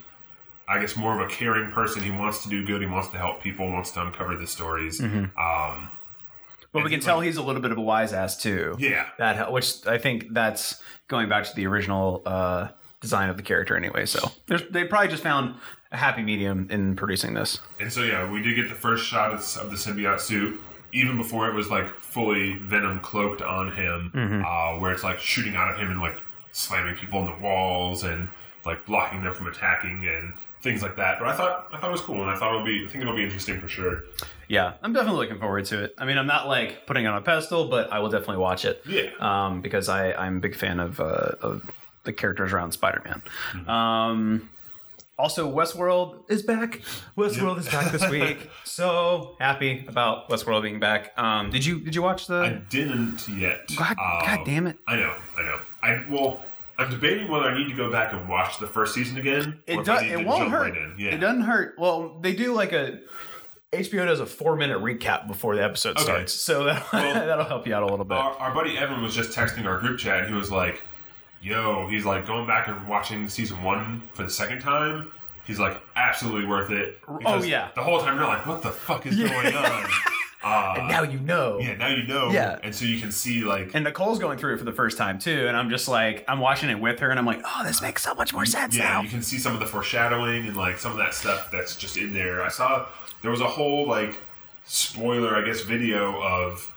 [0.69, 2.03] I guess more of a caring person.
[2.03, 2.81] He wants to do good.
[2.81, 3.69] He wants to help people.
[3.69, 5.01] Wants to uncover the stories.
[5.01, 5.37] Mm-hmm.
[5.39, 5.91] Um,
[6.73, 8.77] But we can tell he's a little bit of a wise ass too.
[8.79, 12.69] yeah, That which I think that's going back to the original uh,
[13.01, 14.07] design of the character anyway.
[14.07, 15.57] So there's, they probably just found
[15.91, 17.61] a happy medium in producing this.
[17.79, 20.59] And so yeah, we did get the first shot of, of the symbiote suit,
[20.93, 24.43] even before it was like fully Venom cloaked on him, Mm-hmm.
[24.45, 26.17] uh, where it's like shooting out of him and like
[26.53, 28.29] slamming people in the walls and
[28.65, 31.19] like blocking them from attacking and things like that.
[31.19, 33.03] But I thought I thought it was cool, and I thought it'll be I think
[33.03, 34.05] it'll be interesting for sure.
[34.49, 35.95] Yeah, I'm definitely looking forward to it.
[35.99, 38.65] I mean, I'm not like putting it on a pedestal, but I will definitely watch
[38.65, 38.83] it.
[38.87, 39.11] Yeah.
[39.21, 41.71] Um, because I I'm a big fan of uh, of
[42.05, 43.23] the characters around Spider-Man.
[43.69, 44.49] Um.
[45.19, 46.81] Also, Westworld is back.
[47.17, 48.51] Westworld is back this week.
[48.65, 51.13] So happy about Westworld being back.
[51.17, 52.37] Um, did you did you watch the?
[52.43, 53.61] I didn't yet.
[53.77, 54.79] God, Uh, God damn it!
[54.89, 55.61] I know, I know.
[55.83, 56.43] I well.
[56.83, 59.61] I'm debating whether I need to go back and watch the first season again.
[59.67, 60.03] It does.
[60.03, 60.71] It won't hurt.
[60.73, 60.95] Right in.
[60.99, 61.15] Yeah.
[61.15, 61.75] It doesn't hurt.
[61.79, 63.01] Well, they do like a
[63.73, 66.03] HBO does a four minute recap before the episode Okay.
[66.05, 68.19] starts, so that, Well, that'll help you out a little bit.
[68.19, 70.29] Our, our buddy Evan was just texting our group chat.
[70.29, 70.83] He was like,
[71.41, 75.11] "Yo, he's like going back and watching season one for the second time.
[75.47, 77.01] He's like absolutely worth it.
[77.25, 77.71] Oh, yeah.
[77.75, 79.89] the whole time you're like, what the fuck is going on?
[80.43, 81.59] Uh, now you know.
[81.61, 82.31] yeah, now you know.
[82.31, 82.59] Yeah.
[82.63, 85.19] and so you can see like, And Nicole's going through it for the first time
[85.19, 87.81] too, and I'm just like, I'm watching it with her, and I'm like, oh, this
[87.81, 89.03] makes so much more sense yeah, now.
[89.03, 91.97] you can see some of the foreshadowing and like some of that stuff that's just
[91.97, 92.43] in there.
[92.43, 92.87] I saw
[93.21, 94.17] there was a whole like
[94.65, 96.69] spoiler, I guess, video of.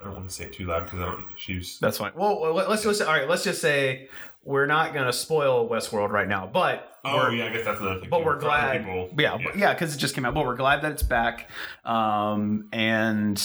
[0.00, 1.24] I don't want to say it too loud because I don't.
[1.36, 2.12] She's That's fine.
[2.14, 3.28] Well, well, let's just all right.
[3.28, 4.08] Let's just say
[4.48, 8.08] we're not gonna spoil Westworld right now, but Oh we're, yeah, I guess that's thing.
[8.10, 8.78] but we're glad.
[8.84, 10.34] People, yeah, but- yeah, because it just came out.
[10.34, 11.48] But we're glad that it's back.
[11.84, 13.40] Um, and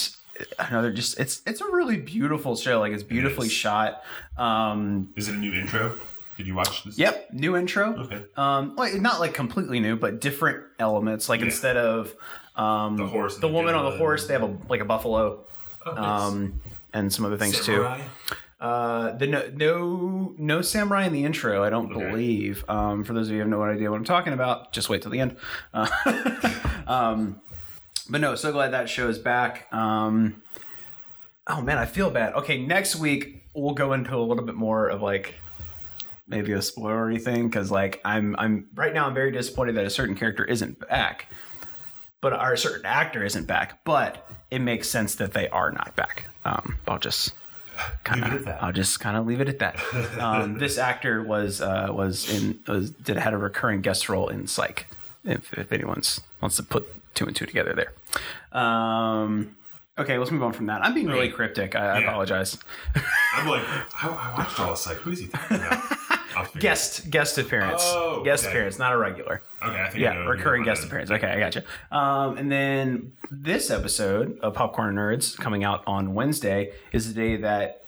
[0.57, 2.79] another just it's it's a really beautiful show.
[2.79, 4.01] Like it's beautifully shot.
[4.37, 5.93] Um, Is it a new intro?
[6.37, 6.97] Did you watch this?
[6.97, 7.95] yep, new intro.
[8.05, 8.23] Okay.
[8.35, 11.29] Um, like not like completely new, but different elements.
[11.29, 11.47] Like Yeah.
[11.47, 12.13] instead of
[12.55, 15.43] um, The horse the the woman on the horse, they have a like a buffalo.
[15.85, 16.21] Oh, nice.
[16.31, 16.61] Um,
[16.93, 17.87] and some other things too.
[18.63, 21.63] Uh, the no, no no samurai in the intro.
[21.63, 22.09] I don't Okay.
[22.09, 22.63] believe.
[22.69, 25.01] Um, for those of you who have no idea what I'm talking about, just wait
[25.01, 25.35] till the end.
[25.73, 25.87] Uh,
[26.87, 27.41] um,
[28.09, 29.67] but no, so glad that show is back.
[29.73, 30.41] Um,
[31.45, 32.35] Oh man, I feel bad.
[32.35, 35.35] Okay, next week we'll go into a little bit more of like
[36.25, 39.89] maybe a spoilery thing because like I'm I'm right now I'm very disappointed that a
[39.89, 41.27] certain character isn't back,
[42.21, 43.83] but our certain actor isn't back.
[43.83, 46.27] But it makes sense that they are not back.
[46.45, 47.33] Um, I'll just
[48.03, 48.63] kind Leave it at of.
[48.63, 49.79] I'll just kind of leave it at that.
[50.19, 54.47] Um, this actor was uh, was in was did had a recurring guest role in
[54.47, 54.87] Psych.
[55.23, 57.93] If if anyone's wants to put two and two together there.
[58.59, 59.55] Um,
[59.97, 60.83] okay, let's move on from that.
[60.83, 61.75] I'm being really cryptic.
[61.75, 62.07] I, I Yeah.
[62.09, 62.57] apologize.
[63.35, 63.63] I'm like,
[64.03, 64.85] I, I watched all this.
[64.87, 65.83] Like, who is he talking about?
[66.35, 67.81] I'll figure it guest guest appearance.
[67.85, 68.51] Oh, guest okay.
[68.51, 69.41] appearance, not a regular.
[69.61, 71.11] Okay, I think I Yeah, know recurring guest appearance.
[71.11, 71.63] Okay, I gotcha.
[71.91, 77.35] Um, and then this episode of Popcorn Nerds coming out on Wednesday is the day
[77.37, 77.83] that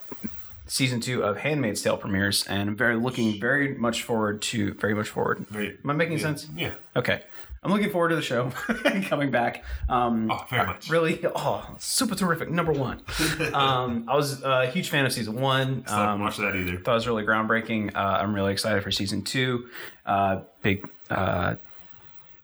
[0.68, 4.94] season two of Handmaid's Tale premieres, and I'm very looking very much forward to very
[4.96, 5.46] much forward.
[5.50, 6.24] Very- Am I making yeah.
[6.24, 6.48] sense?
[6.56, 6.74] Yeah.
[6.96, 7.22] Okay.
[7.66, 8.52] I'm looking forward to the show
[9.10, 9.64] coming back.
[9.90, 10.90] Um, Oh, very much.
[10.90, 12.50] Really, oh, super terrific.
[12.52, 13.02] Number one.
[13.54, 15.84] um, I was a huge fan of season one.
[15.88, 16.78] I haven't Um, watched that either.
[16.78, 17.96] thought it was really groundbreaking.
[17.96, 19.68] Uh, I'm really excited for season two.
[20.06, 21.56] Uh, big, uh,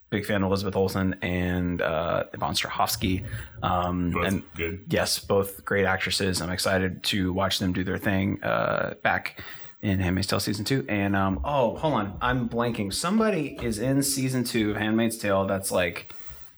[0.10, 3.24] big fan of Elizabeth Olsen and uh, Yvonne Strahovski.
[3.64, 4.86] Um, Both and good.
[4.90, 6.42] yes, both great actresses.
[6.42, 9.42] I'm excited to watch them do their thing uh, back
[9.82, 10.86] in Handmaid's Tale season two.
[10.88, 12.94] And um, oh, hold on, I'm blanking.
[12.94, 15.46] Somebody is in season two of Handmaid's Tale.
[15.46, 16.13] That's like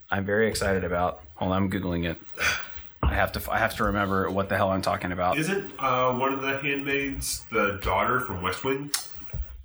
[0.10, 1.22] I'm very excited about.
[1.36, 2.18] Hold on, I'm googling it.
[3.02, 3.52] I have to.
[3.52, 5.38] I have to remember what the hell I'm talking about.
[5.38, 8.92] Isn't uh, one of the handmaids the daughter from West Wing?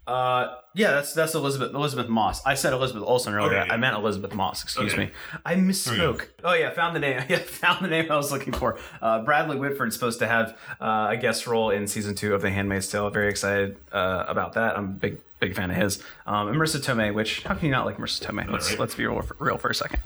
[0.06, 2.40] Uh, yeah, that's that's Elizabeth Elisabeth Moss.
[2.46, 3.58] I said Elizabeth Olsen earlier.
[3.58, 3.74] Okay, yeah.
[3.74, 4.62] I meant Elisabeth Moss.
[4.62, 5.06] Excuse Okay.
[5.06, 5.10] me.
[5.44, 6.28] I misspoke.
[6.44, 7.20] Oh yeah, found the name.
[7.28, 8.78] Yeah, found the name I was looking for.
[9.02, 12.50] Uh, Bradley Whitford's supposed to have uh, a guest role in season two of The
[12.50, 13.10] Handmaid's Tale.
[13.10, 14.78] Very excited uh, about that.
[14.78, 16.02] I'm a big big fan of his.
[16.26, 18.48] Um, and Marisa Tomei, which how can you not like Marisa Tomei?
[18.48, 18.78] Let's right.
[18.78, 20.00] let's be real for, real for a second.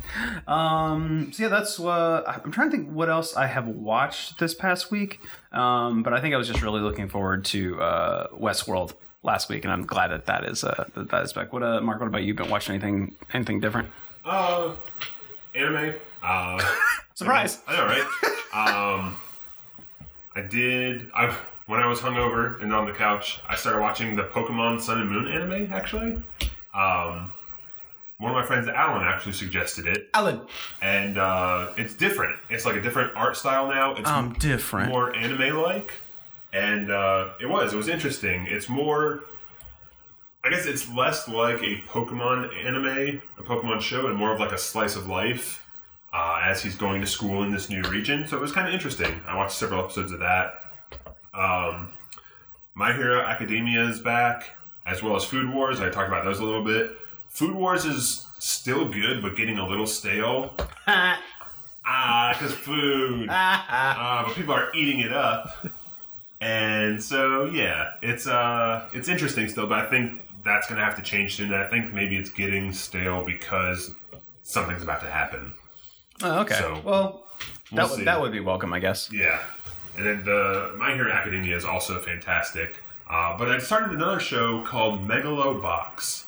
[0.46, 4.54] Um, so yeah, that's uh, I'm trying to think what else I have watched this
[4.54, 5.20] past week.
[5.52, 9.64] Um, but I think I was just really looking forward to uh, Westworld last week,
[9.64, 11.52] and I'm glad that that is uh, that, that is back.
[11.52, 12.00] What uh, Mark?
[12.00, 12.34] What about you?
[12.34, 13.88] Been watching anything anything different?
[14.24, 14.72] Uh,
[15.54, 15.94] anime.
[16.22, 16.62] Uh,
[17.14, 17.60] Surprise!
[17.66, 18.94] I know, right?
[18.96, 19.16] um,
[20.34, 21.10] I did.
[21.14, 25.00] I when I was hungover and on the couch, I started watching the Pokemon Sun
[25.00, 25.72] and Moon anime.
[25.72, 26.22] Actually,
[26.74, 27.30] um,
[28.18, 30.40] one of my friends, Alan, actually suggested it, Alan,
[30.80, 32.36] and uh, it's different.
[32.50, 33.94] It's like a different art style now.
[33.94, 34.90] It's I'm different.
[34.90, 35.92] more anime-like,
[36.52, 37.72] and uh, it was.
[37.72, 38.46] It was interesting.
[38.48, 39.24] It's more.
[40.44, 44.50] I guess it's less like a Pokemon anime, a Pokemon show, and more of like
[44.52, 45.64] a slice of life
[46.12, 48.26] uh, as he's going to school in this new region.
[48.26, 49.20] So it was kind of interesting.
[49.26, 50.54] I watched several episodes of that.
[51.32, 51.92] Um,
[52.74, 54.50] My Hero Academia is back,
[54.84, 55.80] as well as Food Wars.
[55.80, 56.90] I talked about those a little bit.
[57.28, 60.54] Food Wars is still good, but getting a little stale.
[61.84, 63.28] Ah, because food.
[63.30, 65.66] Uh, but people are eating it up,
[66.42, 69.68] and so yeah, it's uh, it's interesting still.
[69.68, 71.54] But I think that's gonna have to change soon.
[71.54, 73.92] I think maybe it's getting stale because
[74.42, 75.54] something's about to happen.
[76.22, 76.56] oh, okay.
[76.56, 77.24] So, well,
[77.70, 79.10] we'll that would that would be welcome, I guess.
[79.12, 79.40] Yeah,
[79.96, 82.74] and then the My Hero Academia is also fantastic.
[83.08, 86.24] Uh, but I started another show called Megalobox,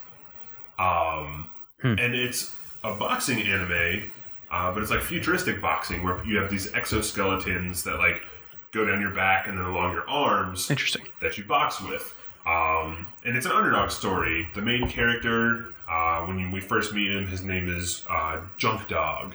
[0.79, 1.48] um,
[1.83, 4.12] and it's a boxing anime,
[4.50, 8.22] uh, but it's like futuristic boxing where you have these exoskeletons that like
[8.74, 11.06] go down your back and then along your arms Interesting.
[11.20, 12.14] that you box with.
[12.44, 14.46] Um, and it's an underdog story.
[14.54, 19.34] The main character, uh, when we first meet him, his name is uh, Junk Dog,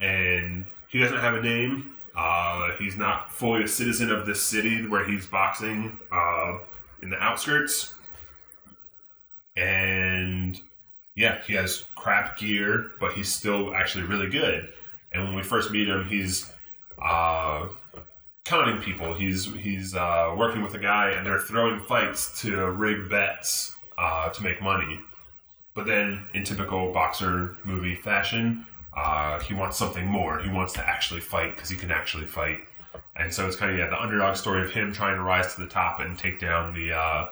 [0.00, 1.94] and he doesn't have a name.
[2.16, 6.58] Uh, he's not fully a citizen of this city where he's boxing uh,
[7.02, 7.94] in the outskirts.
[9.56, 10.60] And
[11.14, 14.68] yeah, he has crap gear, but he's still actually really good.
[15.12, 16.50] And when we first meet him, he's
[17.00, 17.68] uh,
[18.44, 19.14] counting people.
[19.14, 24.30] He's he's uh, working with a guy, and they're throwing fights to rig bets uh,
[24.30, 25.00] to make money.
[25.74, 30.38] But then, in typical boxer movie fashion, uh, he wants something more.
[30.38, 32.58] He wants to actually fight because he can actually fight.
[33.16, 35.60] And so it's kind of yeah, the underdog story of him trying to rise to
[35.60, 37.28] the top and take down the uh,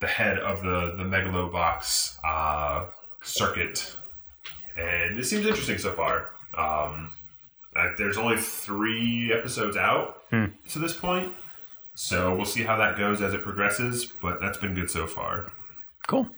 [0.00, 2.86] the head of the the Megalobox uh,
[3.22, 3.96] circuit.
[4.76, 6.30] And it seems interesting so far.
[6.56, 7.10] Um,
[7.76, 11.32] uh, there's only three episodes out to this point,
[11.94, 14.04] so we'll see how that goes as it progresses.
[14.04, 15.52] But that's been good so far.
[16.06, 16.28] Cool.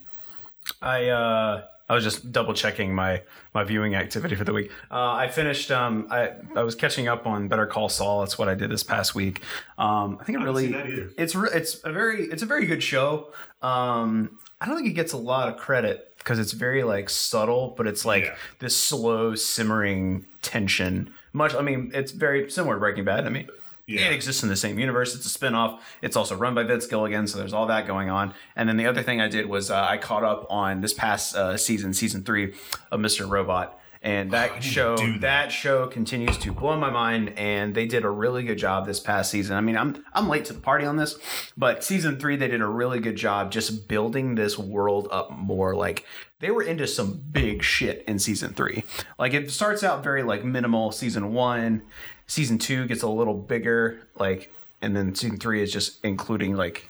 [0.83, 3.22] I uh I was just double checking my
[3.55, 4.70] my viewing activity for the week.
[4.90, 5.70] Uh, I finished.
[5.70, 8.20] Um, I I was catching up on Better Call Saul.
[8.20, 9.40] That's what I did this past week.
[9.79, 11.11] Um, I think it really seen that either.
[11.16, 13.33] it's re- it's a very it's a very good show.
[13.62, 17.75] Um, I don't think it gets a lot of credit because it's very like subtle,
[17.77, 18.35] but it's like Yeah.
[18.59, 21.55] this slow simmering tension much.
[21.55, 23.27] I mean, it's very similar to Breaking Bad.
[23.27, 23.49] I mean,
[23.87, 24.07] Yeah.
[24.09, 25.14] it exists in the same universe.
[25.14, 25.81] It's a spin-off.
[26.03, 28.35] It's also run by Vince Gilligan, so there's all that going on.
[28.57, 31.37] And then the other thing I did was uh, I caught up on this past
[31.37, 32.55] uh, season, season three
[32.90, 33.29] of Mr.
[33.31, 33.79] Robot.
[34.03, 35.21] And that oh, to show, that.
[35.21, 35.53] that.
[35.53, 39.31] show continues to blow my mind, and they did a really good job this past
[39.31, 39.57] season.
[39.57, 41.19] I mean, I'm I'm late to the party on this,
[41.57, 45.75] but season three they did a really good job just building this world up more.
[45.75, 46.05] Like
[46.41, 48.85] they were into some big shit in season three.
[49.19, 50.93] Like it starts out very like minimal.
[50.93, 51.83] Season one,
[52.27, 54.07] season two gets a little bigger.
[54.17, 56.89] Like, and then season three is just including like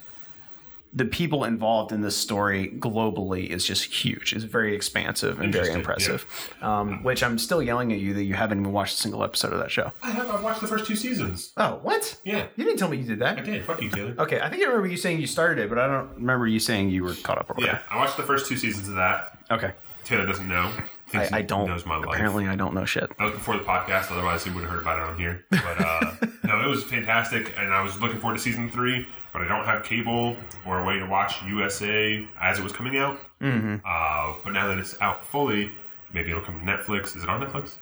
[0.97, 4.33] the people involved in this story globally is just huge.
[4.33, 6.25] It's very expansive and very impressive.
[6.63, 9.53] Um, which I'm still yelling at you that you haven't even watched a single episode
[9.53, 9.93] of that show.
[10.03, 10.31] I have.
[10.31, 11.53] I've watched the first two seasons.
[11.59, 12.17] Oh, what?
[12.25, 12.47] Yeah.
[12.57, 13.39] You didn't tell me you did that.
[13.39, 13.65] I did.
[13.65, 14.15] Fuck you, Taylor.
[14.19, 16.59] Okay, I think I remember you saying you started it, but I don't remember you
[16.59, 17.81] saying you were caught up or Yeah.
[17.91, 19.39] I watched the first two seasons of that.
[19.51, 19.73] Okay.
[20.05, 20.73] Taylor doesn't know.
[21.13, 21.67] I, I don't.
[21.69, 22.07] knows my life.
[22.15, 23.11] Apparently, I don't know shit.
[23.19, 25.45] That was before the podcast, otherwise he would have heard about it on here.
[25.51, 29.07] But uh, no, it was fantastic, and I was looking forward to season three.
[29.37, 32.97] But I don't have cable or a way to watch USA as it was coming
[32.97, 33.21] out.
[33.43, 33.77] Mm-hmm.
[33.85, 35.71] Uh, but now that it's out fully,
[36.15, 37.15] maybe it'll come to Netflix.
[37.15, 37.73] Is it on Netflix?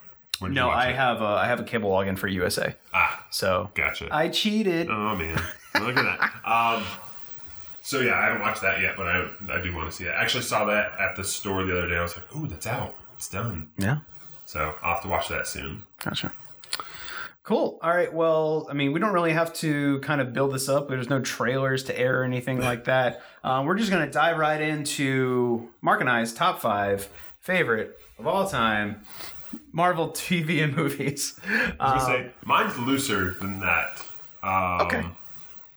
[0.40, 0.96] No, I it?
[0.96, 4.08] have a, I have a cable login for USA, Ah, so gotcha.
[4.10, 4.88] I cheated.
[4.90, 5.40] oh man,
[5.80, 6.32] look at that.
[6.44, 6.84] Um,
[7.82, 10.08] so yeah, I haven't watched that yet, but I I do want to see it.
[10.10, 11.96] I actually saw that at the store the other day.
[11.98, 12.96] I was like, ooh, that's out.
[13.16, 13.70] It's done.
[13.78, 13.98] Yeah,
[14.44, 15.84] So I'll have to watch that soon.
[16.00, 16.32] gotcha.
[17.44, 17.78] Cool.
[17.82, 18.12] All right.
[18.12, 20.88] Well, I mean, we don't really have to kind of build this up.
[20.88, 23.22] There's no trailers to air or anything like that.
[23.44, 27.06] Um, we're just going to dive right into Mark and I's top five
[27.40, 29.02] favorite of all time
[29.72, 31.38] Marvel TV and movies.
[31.46, 34.02] I was gonna say mine's looser than that.
[34.42, 35.04] Um, Okay.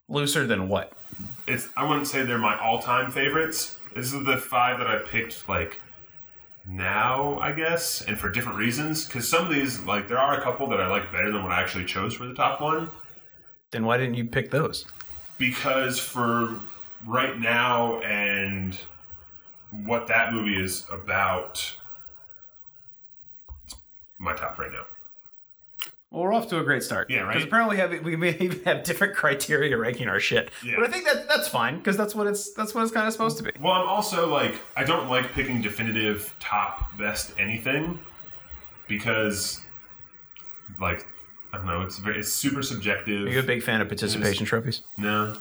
[0.08, 0.93] looser than what?
[1.47, 3.77] It's I wouldn't say they're my all-time favorites.
[3.93, 5.82] This is the five that I picked like
[6.69, 9.06] now, I guess, and for different reasons.
[9.06, 11.51] Because some of these, like, there are a couple that I like better than what
[11.51, 12.89] I actually chose for the top one.
[13.71, 14.86] Then why didn't you pick those?
[15.38, 16.60] Because for
[17.06, 18.77] right now and
[19.71, 21.75] what that movie is about,
[24.19, 24.86] my top right now.
[26.12, 27.10] Well, we're off to a great start.
[27.10, 27.34] Yeah, right?
[27.34, 30.52] Because apparently we have, we may even have different criteria ranking our shit.
[30.63, 30.76] Yeah.
[30.78, 33.13] But I think that that's fine because that's what it's that's what it's kind of
[33.13, 33.52] supposed to be.
[33.60, 38.00] Well, I'm also like I don't like picking definitive top best anything
[38.88, 39.62] because
[40.80, 41.06] like
[41.52, 43.28] I don't know, it's very it's super subjective.
[43.28, 44.84] Are you a big fan of participation trophies?
[44.98, 45.38] no.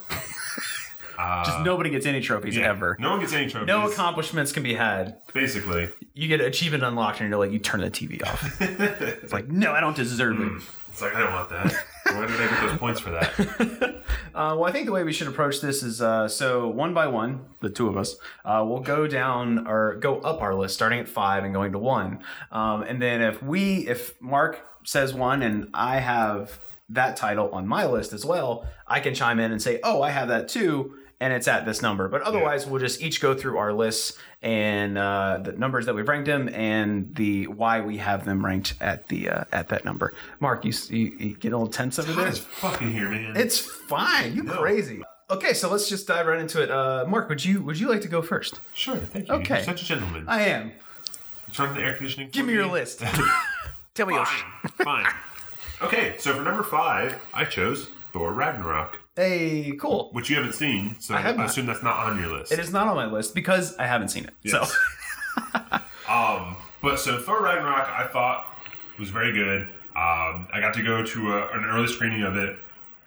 [1.16, 2.96] Just nobody gets any trophies Uh, Yeah, ever.
[3.00, 3.66] No one gets any trophies.
[3.66, 5.16] No accomplishments can be had.
[5.32, 5.88] basically.
[6.14, 8.60] You get achievement unlocked, and you're like, you turn the TV off.
[8.60, 10.62] it's like, no, I don't deserve it.
[10.90, 11.72] It's like I don't want that.
[12.04, 13.94] Why did I get those points for that?
[14.34, 17.06] Uh, well, I think the way we should approach this is uh, so one by
[17.06, 21.00] one, the two of us, uh, we'll go down or go up our list, starting
[21.00, 22.22] at five and going to one.
[22.52, 26.58] Um, and then if we, if Mark says one and I have
[26.90, 30.10] that title on my list as well, I can chime in and say, oh, I
[30.10, 30.94] have that too.
[31.18, 34.98] And it's at this number, but otherwise we'll just each go through our lists and
[34.98, 39.08] uh, the numbers that we've ranked them and the why we have them ranked at
[39.08, 40.12] the uh, at that number.
[40.40, 42.28] Mark, you, you, you get a little tense over there.
[42.28, 43.34] It's fucking here, man.
[43.34, 44.34] It's fine.
[44.36, 45.02] You crazy.
[45.30, 46.70] Okay, so let's just dive right into it.
[46.70, 48.60] Uh, Mark, would you would you like to go first?
[48.74, 49.34] sure, thank you.
[49.36, 49.56] Okay.
[49.56, 50.24] You're such a gentleman.
[50.28, 50.72] I am.
[51.52, 52.28] Turn the air conditioning.
[52.30, 53.02] Give for me your list.
[53.94, 54.26] Tell me your.
[54.26, 54.84] Fine.
[54.84, 55.12] Fine.
[55.82, 60.10] Okay, so for number five, I chose Thor Ragnarok, Hey, cool.
[60.12, 61.46] which you haven't seen, so I I, have not.
[61.46, 62.52] assume that's not on your list.
[62.52, 64.34] It is not on my list because I haven't seen it.
[64.42, 64.70] Yes.
[64.70, 68.46] So Um, but so Thor Ragnarok, I thought
[68.98, 69.62] was very good.
[69.96, 72.56] Um, I got to go to a, an early screening of it,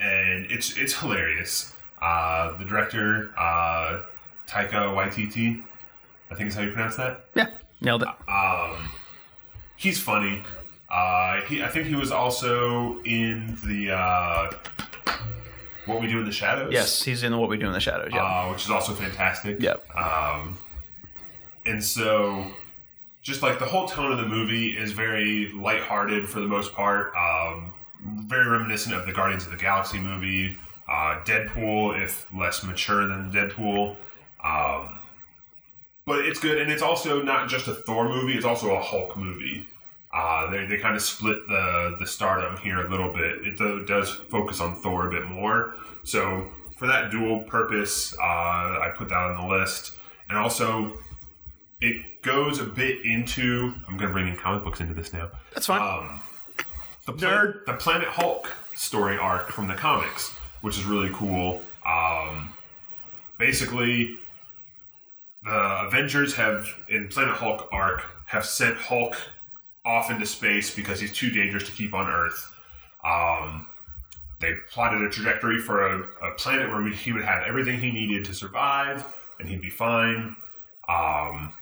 [0.01, 1.73] and it's it's hilarious.
[2.01, 4.01] Uh, the director, uh,
[4.47, 5.63] Taika Waititi,
[6.31, 7.25] I think is how you pronounce that.
[7.35, 7.47] yeah,
[7.81, 8.09] nailed it.
[8.27, 8.89] Um,
[9.77, 10.41] he's funny.
[10.89, 14.51] Uh, he, I think he was also in the uh,
[15.89, 16.71] What We Do in the Shadows.
[16.71, 18.11] Yes, he's in what we do in the shadows.
[18.13, 18.23] Yeah.
[18.23, 19.61] uh, which is also fantastic.
[19.61, 19.83] Yep.
[19.97, 20.57] Um,
[21.65, 22.45] and so,
[23.21, 27.11] just like the whole tone of the movie is very lighthearted for the most part.
[27.15, 27.73] Um,
[28.27, 30.55] very reminiscent of the Guardians of the Galaxy movie.
[30.87, 33.95] Uh, Deadpool, if less mature than Deadpool.
[34.43, 34.99] Um,
[36.05, 39.17] but it's good, and it's also not just a Thor movie; it's also a Hulk
[39.17, 39.67] movie.
[40.11, 43.45] Uh, they, they kind of split the the stardom here a little bit.
[43.45, 45.75] It do, does focus on Thor a bit more.
[46.03, 46.47] So
[46.77, 49.97] for that dual purpose, uh, I put that on the list,
[50.29, 50.97] and also
[51.81, 53.73] it goes a bit into.
[53.87, 55.29] I'm going to bring in comic books into this now.
[55.53, 55.81] That's fine.
[55.81, 56.21] Um,
[57.05, 57.65] the Nerd.
[57.65, 60.29] the Planet Hulk story arc from the comics,
[60.61, 61.61] which is really cool.
[61.85, 62.53] Um,
[63.37, 64.17] basically,
[65.43, 69.15] the Avengers have in Planet Hulk arc have sent Hulk
[69.85, 72.51] off into space because he's too dangerous to keep on Earth.
[73.03, 73.67] Um,
[74.39, 78.25] they plotted a trajectory for a, a planet where he would have everything he needed
[78.25, 79.05] to survive
[79.39, 80.35] and he'd be fine.
[80.87, 81.53] Um,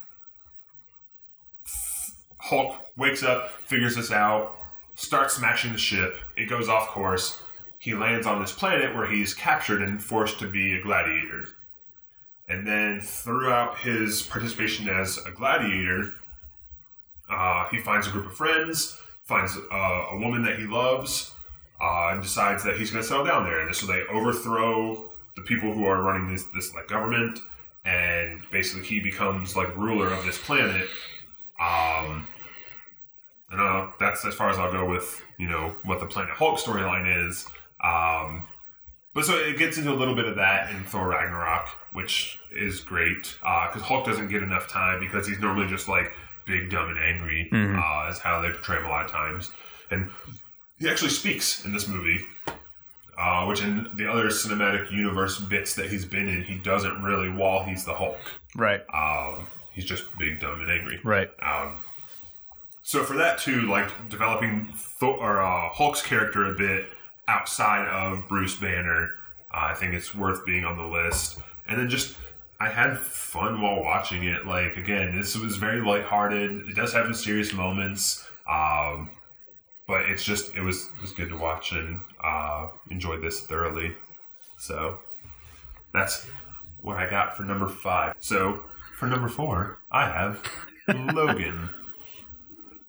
[2.39, 4.57] Hulk wakes up, figures this out,
[4.95, 6.17] starts smashing the ship.
[6.35, 7.41] It goes off course.
[7.79, 11.47] He lands on this planet where he's captured and forced to be a gladiator.
[12.49, 16.13] And then throughout his participation as a gladiator,
[17.29, 21.33] uh, he finds a group of friends, finds uh, a woman that he loves,
[21.81, 23.65] uh, and decides that he's going to settle down there.
[23.65, 27.39] And so they overthrow the people who are running this this like government,
[27.85, 30.87] and basically he becomes like ruler of this planet.
[31.59, 32.27] Um,
[33.49, 36.59] and uh, that's as far as I'll go with you know what the Planet Hulk
[36.59, 37.45] storyline is.
[37.83, 38.47] Um,
[39.13, 42.81] but so it gets into a little bit of that in Thor Ragnarok, which is
[42.81, 46.11] great because Hulk doesn't get enough time because he's normally just like
[46.47, 47.49] big, dumb, and angry.
[47.53, 49.51] Uh, is how they portray him a lot of times,
[49.91, 50.09] and
[50.79, 52.19] he actually speaks in this movie.
[53.19, 57.31] Uh, which in the other cinematic universe bits that he's been in, he doesn't really
[57.31, 58.19] while he's the Hulk.
[58.55, 58.83] Right.
[58.93, 60.99] Um, he's just big, dumb, and angry.
[61.03, 61.27] Right.
[61.41, 61.77] Um,
[62.83, 66.85] so for that too, like developing Thor, or uh, Hulk's character a bit
[67.27, 69.15] outside of Bruce Banner,
[69.51, 71.39] uh, I think it's worth being on the list.
[71.67, 72.15] And then just
[72.59, 74.45] I had fun while watching it.
[74.45, 76.67] Like again, this was very lighthearted.
[76.67, 79.11] It does have some serious moments, um,
[79.87, 83.93] but it's just it was it was good to watch and uh, enjoyed this thoroughly.
[84.57, 84.99] So
[85.93, 86.25] that's
[86.81, 88.15] what I got for number five.
[88.19, 88.63] So
[88.97, 90.41] for number four, I have
[90.87, 91.69] Logan.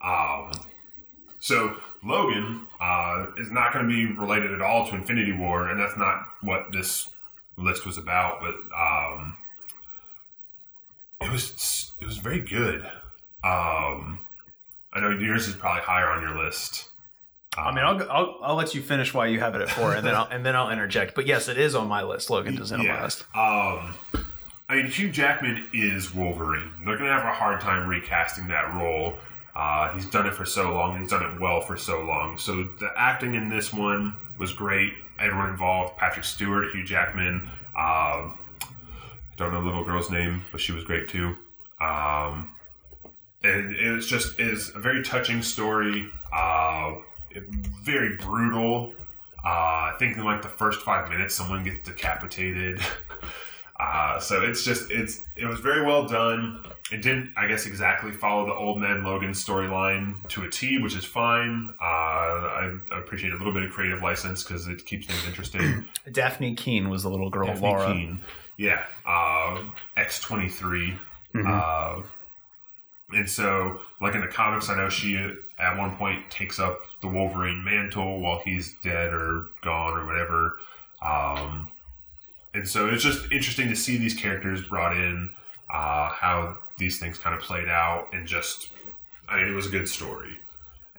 [0.01, 0.53] Um,
[1.41, 5.81] so Logan uh, is not going to be related at all to Infinity War, and
[5.81, 7.09] that's not what this
[7.57, 8.41] list was about.
[8.41, 9.37] But um,
[11.21, 12.83] it was it was very good.
[13.45, 14.21] Um,
[14.93, 16.89] I know yours is probably higher on your list.
[17.57, 20.07] I mean, I'll, I'll I'll let you finish why you have it at four, and
[20.07, 21.15] then I'll and then I'll interject.
[21.15, 22.31] But yes, it is on my list.
[22.31, 23.25] Logan is in on my list.
[23.35, 23.95] Um,
[24.69, 26.71] I mean, Hugh Jackman is Wolverine.
[26.85, 29.15] They're going to have a hard time recasting that role.
[29.57, 31.01] Uh, he's done it for so long.
[31.01, 32.39] He's done it well for so long.
[32.39, 34.93] So the acting in this one was great.
[35.19, 37.49] Everyone involved: Patrick Stewart, Hugh Jackman.
[37.77, 38.31] Uh,
[39.39, 41.37] don't know the little girl's name, but she was great too.
[41.81, 42.51] Um,
[43.43, 46.09] and it was just is a very touching story.
[46.35, 46.97] Uh,
[47.83, 48.93] very brutal.
[49.45, 52.81] Uh, I think in like the first five minutes, someone gets decapitated.
[53.81, 56.65] Uh, so it's just it's it was very well done.
[56.91, 60.97] It didn't, I guess, exactly follow the old man Logan storyline to a T, which
[60.97, 61.73] is fine.
[61.81, 65.87] Uh, I, I appreciate a little bit of creative license because it keeps things interesting.
[66.09, 67.93] Dafne Keen was the little girl, Dafne Laura.
[67.93, 68.21] Keen.
[68.59, 68.85] Yeah.
[69.07, 69.63] Uh,
[69.97, 70.99] X23.
[71.47, 72.03] Uh,
[73.15, 75.17] and so, like in the comics, I know she
[75.59, 80.59] at one point takes up the Wolverine mantle while he's dead or gone or whatever.
[81.01, 81.71] Um,
[82.53, 85.31] and so it's just interesting to see these characters brought in,
[85.73, 88.71] uh, how these things kind of played out, and just,
[89.29, 90.37] I mean, it was a good story.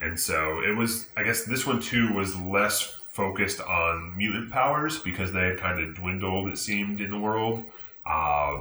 [0.01, 4.97] And so it was, I guess this one too was less focused on mutant powers
[4.97, 7.61] because they had kind of dwindled, it seemed, in the world.
[8.09, 8.59] Uh,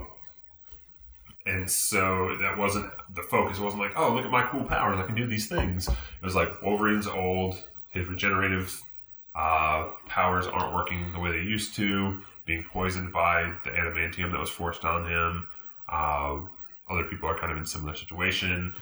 [1.46, 3.59] and so that wasn't the focus.
[3.59, 4.98] It wasn't like, oh, look at my cool powers.
[4.98, 5.86] I can do these things.
[5.86, 7.54] It was like Wolverine's old.
[7.92, 8.82] His regenerative
[9.36, 12.18] uh, powers aren't working the way they used to.
[12.44, 15.46] Being poisoned by the adamantium that was forced on him.
[15.88, 16.38] Uh,
[16.90, 18.74] other people are kind of in similar situation.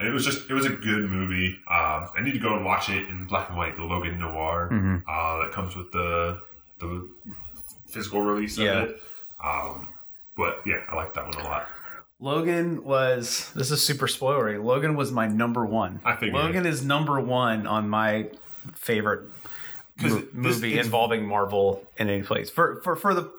[0.00, 1.50] It was just, it was a good movie.
[1.70, 4.68] Um, I need to go and watch it in black and white, the Logan Noir
[5.08, 6.40] uh, that comes with the
[6.80, 7.08] the
[7.86, 8.82] physical release Yeah.
[8.82, 9.00] of it.
[9.42, 9.86] Um,
[10.36, 11.68] but yeah, I like that one a lot.
[12.18, 14.62] Logan was this is super spoilery.
[14.62, 16.00] Logan was my number one.
[16.04, 18.30] I think Logan is number one on my
[18.74, 19.28] favorite
[20.00, 22.50] mo- this- movie involving Marvel in any place.
[22.50, 23.30] For for for the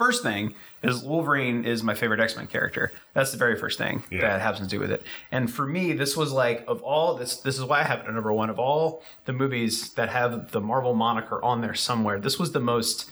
[0.00, 2.90] first thing is Wolverine is my favorite X Men character.
[3.12, 4.22] That's the very first thing Yeah.
[4.22, 5.02] that has to do with it.
[5.30, 7.36] And for me, this was like of all this.
[7.36, 10.52] This is why I have it at number one of all the movies that have
[10.52, 12.18] the Marvel moniker on there somewhere.
[12.18, 13.10] This was the most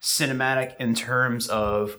[0.00, 1.96] cinematic in terms of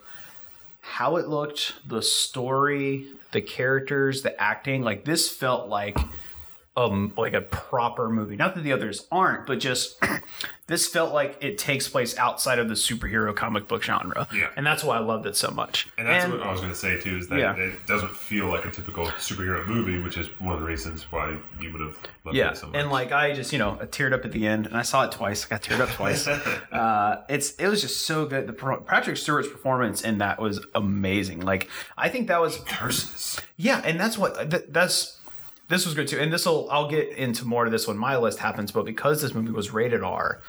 [0.80, 4.82] how it looked, the story, the characters, the acting.
[4.82, 5.98] Like this felt like
[6.78, 8.36] um like a proper movie.
[8.38, 10.02] Not that the others aren't, but just
[10.68, 14.26] this felt like it takes place outside of the superhero comic book genre.
[14.34, 14.48] Yeah.
[14.56, 15.90] And that's why I loved it so much.
[15.98, 17.56] And that's what I was going to say too is that Yeah.
[17.56, 21.38] it doesn't feel like a typical superhero movie, which is one of the reasons why
[21.60, 22.76] you would have loved yeah, it so much.
[22.78, 25.04] and like I just you know I teared up at the end, and I saw
[25.04, 25.46] it twice.
[25.46, 26.26] I got teared up twice.
[26.72, 28.48] uh, it's it was just so good.
[28.48, 31.42] The Patrick Stewart's performance in that was amazing.
[31.42, 31.68] Like
[31.98, 33.40] I think that was curses.
[33.58, 35.18] Yeah, and that's what th- that's
[35.72, 36.20] this was good too.
[36.20, 38.72] And this will I'll get into more of this when my list happens.
[38.72, 40.40] But because this movie was rated R,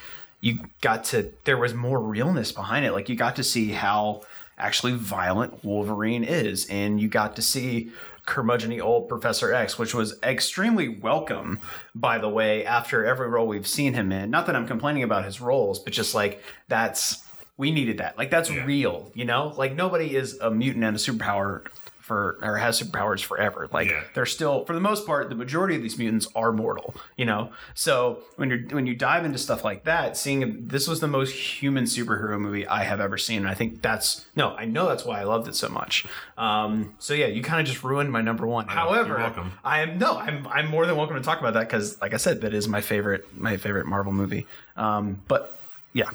[0.40, 2.92] you got to there was more realness behind it.
[2.92, 4.22] Like you got to see how
[4.58, 7.90] actually violent Wolverine is, and you got to see
[8.26, 11.58] curmudgeony old Professor X, which was extremely welcome,
[11.94, 14.30] by the way, after every role we've seen him in.
[14.30, 17.24] Not that I'm complaining about his roles, but just like that's
[17.56, 18.16] we needed that.
[18.16, 18.64] Like that's Yeah.
[18.64, 19.52] real, you know?
[19.56, 21.66] Like nobody is a mutant and a superpower
[22.03, 23.68] for or has superpowers forever.
[23.72, 24.03] Like Yeah.
[24.14, 27.53] they're still for the most part, the majority of these mutants are mortal, you know?
[27.74, 31.32] So when you're when you dive into stuff like that, seeing this was the most
[31.32, 33.38] human superhero movie I have ever seen.
[33.38, 36.05] And I think that's no, I know that's why I loved it so much.
[36.36, 38.66] Um, so yeah, you kind of just ruined my number one.
[38.66, 39.18] However.
[39.64, 42.18] I am no, I'm I'm more than welcome to talk about that because, like I
[42.18, 44.46] said, that is my favorite my favorite Marvel movie.
[44.76, 45.57] Um, but
[45.92, 46.11] yeah,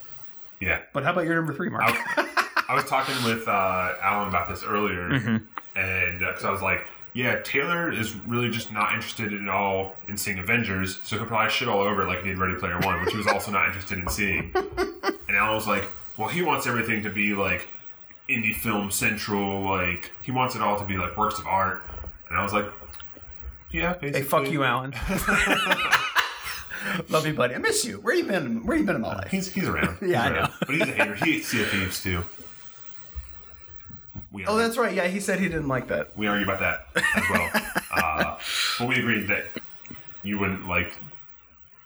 [0.59, 0.79] Yeah.
[0.93, 1.83] but how about your number three, Mark?
[2.69, 5.37] I was talking with uh, Alan about this earlier, Mm-hmm.
[5.77, 9.95] And uh, because I was like, "Yeah, Taylor is really just not interested at all
[10.07, 12.79] in seeing Avengers, so he'll probably shit all over it like he did Ready Player
[12.79, 14.53] One, which he was also not interested in seeing."
[15.29, 15.83] And Alan was like,
[16.17, 17.67] "Well, he wants everything to be like
[18.29, 21.81] indie film central, like he wants it all to be like works of art."
[22.29, 22.65] And I was like,
[23.71, 24.93] "Yeah, basically." hey, fuck you, Alan.
[27.09, 27.55] Love you, buddy.
[27.55, 27.99] I miss you.
[27.99, 28.65] Where you been?
[28.65, 29.27] Where you been in my uh, life?
[29.31, 29.97] He's he's around.
[30.01, 30.43] Yeah, I He's around.
[30.43, 30.49] know.
[30.59, 31.15] but he's a hater.
[31.15, 32.23] He hates Sea of Thieves too.
[34.31, 34.93] We Oh, that's right.
[34.93, 36.15] Yeah, he said he didn't like that.
[36.17, 37.49] we argue about that as well.
[37.91, 38.37] uh,
[38.79, 39.45] but we agreed that
[40.23, 40.91] you wouldn't like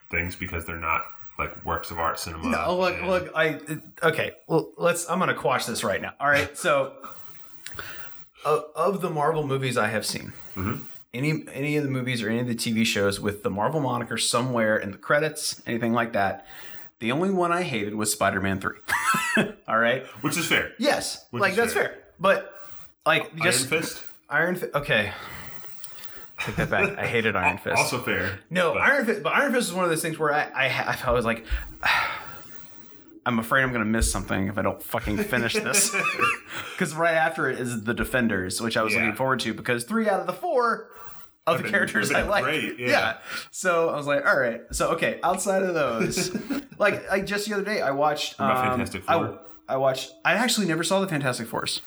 [0.10, 1.04] things because they're not
[1.38, 2.50] like works of art cinema.
[2.50, 3.32] No, look, and- look.
[3.36, 3.60] I
[4.04, 4.32] okay.
[4.48, 5.10] Well, let's.
[5.10, 6.14] I'm gonna quash this right now.
[6.20, 6.58] All right.
[6.58, 6.94] So,
[8.46, 10.34] of, of the Marvel movies I have seen,
[11.14, 14.18] any any of the movies or any of the TV shows with the Marvel moniker
[14.18, 16.46] somewhere in the credits, anything like that,
[17.00, 18.78] the only one I hated was Spider-Man Three.
[19.68, 20.04] All right.
[20.22, 20.74] which is fair.
[20.78, 21.84] Yes, Which like that's fair.
[21.90, 21.98] fair.
[22.22, 22.54] But
[23.06, 24.76] like just Iron Fist, Iron Fist.
[24.76, 25.12] Okay.
[26.40, 26.98] Take that back.
[26.98, 27.78] I hated Iron Fist.
[27.78, 28.40] also fair.
[28.50, 30.98] No, but- Iron Fist, but Iron Fist is one of those things where I, I,
[31.06, 31.46] I was like,
[33.26, 35.96] I'm afraid I'm gonna miss something if I don't fucking finish this.
[36.74, 39.02] Because right after it is the Defenders, which I was Yeah.
[39.02, 40.90] looking forward to, because three out of the four
[41.46, 43.18] of the been- characters I like, great, yeah.
[43.52, 44.62] So I was like, all right.
[44.72, 46.36] So okay, outside of those,
[46.80, 48.40] like, like just the other day, I watched.
[48.42, 49.40] um, Fantastic I, Four?
[49.70, 50.12] I watched.
[50.26, 51.82] I actually never saw the Fantastic Fours.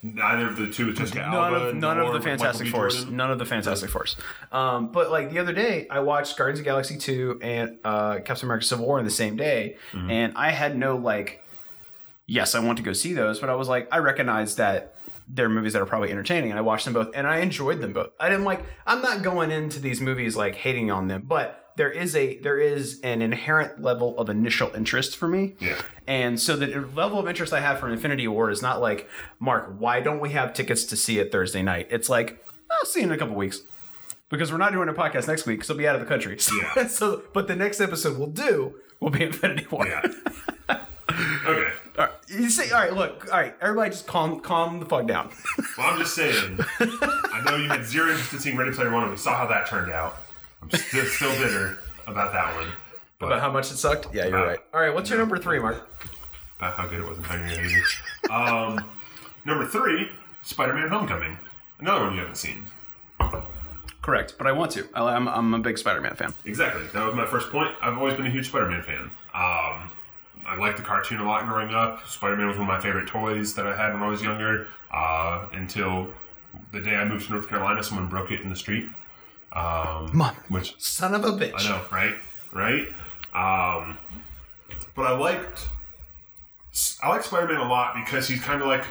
[0.00, 2.68] Neither of the two Jessica none Alba, of none of the Fantastic.
[2.68, 3.04] Force.
[3.06, 4.14] None of the Fantastic Force.
[4.52, 8.20] Um, but like the other day, I watched Guardians of the Galaxy two and uh,
[8.24, 10.10] Captain America: Civil War in the same day, Mm-hmm.
[10.10, 11.44] and I had no like.
[12.26, 14.97] Yes, I want to go see those, but I was like, I recognize that
[15.28, 17.92] they're movies that are probably entertaining, and I watched them both, and I enjoyed them
[17.92, 18.10] both.
[18.18, 18.64] I didn't like.
[18.86, 22.58] I'm not going into these movies like hating on them, but there is a there
[22.58, 25.54] is an inherent level of initial interest for me.
[25.60, 25.80] Yeah.
[26.06, 29.08] And so the level of interest I have for Infinity War is not like,
[29.38, 31.86] Mark, why don't we have tickets to see it Thursday night?
[31.90, 33.60] It's like, I'll see you in a couple weeks.
[34.30, 36.36] Because we're not doing a podcast next week, so I'll be out of the country.
[36.76, 36.86] Yeah.
[36.88, 39.86] so, but the next episode we'll do will be Infinity War.
[39.86, 40.02] Yeah.
[41.46, 41.72] okay.
[41.98, 42.14] All right.
[42.28, 45.30] You see, all right, look, all right, everybody just calm calm the fuck down.
[45.76, 46.58] Well, I'm just saying.
[46.80, 49.46] I know you had zero interest in seeing Ready Player One, and we saw how
[49.46, 50.16] that turned out.
[50.60, 51.78] I'm still, still bitter
[52.08, 52.66] about that one.
[53.20, 54.12] But About how much it sucked?
[54.12, 54.58] Yeah, you're Uh, right.
[54.74, 55.88] All right, what's your number three, Mark?
[56.58, 57.80] about how good it was in Tiny Hazy.
[58.28, 58.84] Um,
[59.44, 60.08] number three,
[60.42, 61.38] Spider-Man: Homecoming.
[61.78, 62.64] Another one you haven't seen.
[64.02, 64.88] Correct, but I want to.
[64.94, 66.32] I, I'm, I'm a big Spider Man fan.
[66.44, 66.82] Exactly.
[66.92, 67.70] That was my first point.
[67.82, 69.10] I've always been a huge Spider-Man fan.
[69.34, 69.90] Um,
[70.48, 72.06] I liked the cartoon a lot growing up.
[72.06, 74.68] Spider-Man was one of my favorite toys that I had when I was younger.
[74.90, 76.08] Uh, until
[76.72, 78.88] the day I moved to North Carolina, someone broke it in the street.
[79.52, 80.34] Um, Mom.
[80.48, 81.52] which Son of a bitch.
[81.54, 82.14] I know, right?
[82.52, 82.88] Right?
[83.34, 83.98] Um,
[84.94, 85.68] but I liked
[87.02, 88.84] I like Spider-Man a lot because he's kind of like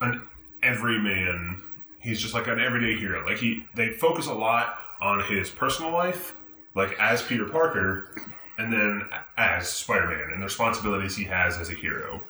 [0.00, 0.22] an
[0.62, 1.62] everyman.
[2.00, 3.24] He's just like an everyday hero.
[3.24, 6.36] Like he, they focus a lot on his personal life,
[6.74, 8.14] like as Peter Parker,
[8.58, 12.20] and then as Spider-Man and the responsibilities he has as a hero.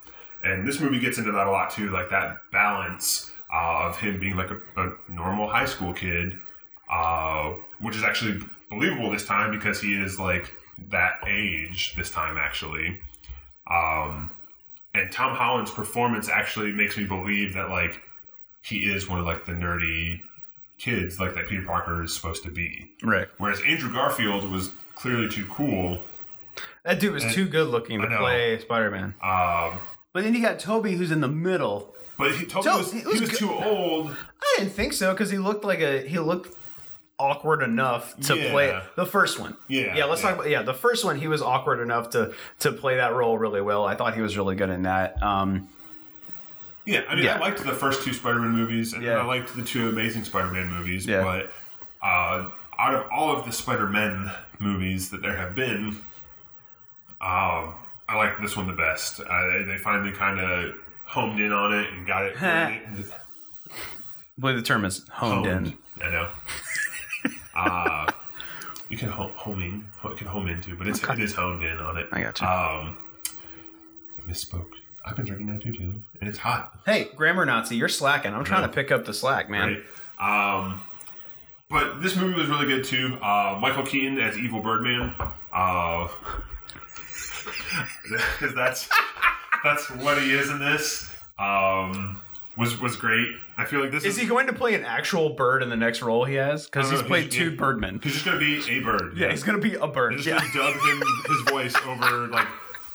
[0.45, 4.37] And this movie gets into that a lot too, like that balance of him being
[4.37, 6.39] like a, a normal high school kid
[6.91, 10.51] uh, which is actually believable this time because he is like
[10.91, 13.01] that age this time actually.
[13.71, 14.31] Um,
[14.95, 18.01] and Tom Holland's performance actually makes me believe that like
[18.63, 20.21] he is one of like the nerdy
[20.79, 22.91] kids like that Peter Parker is supposed to be.
[23.03, 23.29] Right.
[23.39, 26.01] Whereas Andrew Garfield was clearly too cool.
[26.85, 29.15] That dude was too good looking to play Spider Man.
[29.23, 29.79] Um,
[30.13, 31.95] But then you got Toby, who's in the middle.
[32.19, 34.11] but he, Toby So, was, he was was too old.
[34.41, 36.55] I didn't think so because he looked like a he looked
[37.19, 38.51] awkward enough to Yeah.
[38.51, 39.57] play the first one.
[39.69, 40.05] Yeah, yeah.
[40.07, 40.29] Let's yeah.
[40.31, 40.63] talk about yeah.
[40.63, 43.85] The first one, he was awkward enough to to play that role really well.
[43.85, 45.21] I thought he was really good in that.
[45.23, 45.69] Um,
[46.87, 47.37] Yeah, I mean, Yeah.
[47.37, 49.07] I liked the first two Spider-Man movies, and.
[49.07, 51.07] I liked the two Amazing Spider-Man movies.
[51.07, 51.53] But
[52.03, 52.49] uh,
[52.79, 56.01] out of all of the Spider-Man movies that there have been,
[57.21, 57.75] um,
[58.09, 59.21] I like this one the best.
[59.21, 62.43] Uh, they finally kind of homed in on it and got it.
[62.43, 62.81] I
[64.39, 65.79] believe the term is "homed in.
[66.03, 66.29] I know.
[67.57, 68.13] uh,
[68.89, 71.99] you can home, homing, you can home into, but it's it is honed in on
[71.99, 72.09] it.
[72.13, 72.47] I got you.
[72.47, 72.97] Um,
[74.17, 74.71] I misspoke.
[75.05, 76.79] I've been drinking that too, too, and it's hot.
[76.85, 78.35] Hey, grammar Nazi, you're slacking.
[78.35, 79.83] I'm trying to pick up the slack, man.
[80.19, 80.61] Right?
[80.61, 80.81] Um,
[81.71, 83.19] but this movie was really good too.
[83.23, 85.15] Uh, Michael Keaton as Evil Birdman.
[85.53, 86.09] Uh,
[88.39, 88.89] 'cause that's
[89.65, 91.11] that's what he is in this.
[91.39, 92.21] Um,
[92.57, 93.29] was was great.
[93.57, 95.77] I feel like this Is is he going to play an actual bird in the
[95.77, 96.65] next role he has?
[96.67, 97.57] Because he's know, played he's- two yeah.
[97.57, 98.01] birdmen.
[98.03, 99.17] He's just gonna be a bird.
[99.17, 100.13] Yeah, he's going to be a bird.
[100.15, 100.39] They Just Yeah.
[100.39, 102.47] gonna dub him his voice over like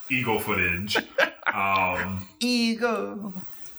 [0.09, 0.97] eagle footage.
[1.53, 3.31] Um, Ego.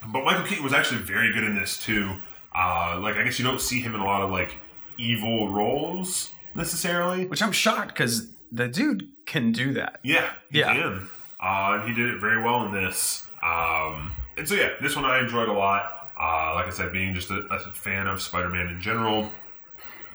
[0.06, 2.12] But Michael Keaton was actually very good in this too.
[2.54, 4.58] Uh, like I guess you don't see him in a lot of like
[4.96, 7.26] evil roles necessarily.
[7.26, 10.00] Which I'm shocked because the dude can do that.
[10.02, 10.74] Yeah, he Yeah.
[10.74, 11.08] can.
[11.40, 13.26] Uh, he did it very well in this.
[13.42, 16.10] Um, and so yeah, this one I enjoyed a lot.
[16.18, 19.30] Uh, like I said, being just a, a fan of Spider-Man in general,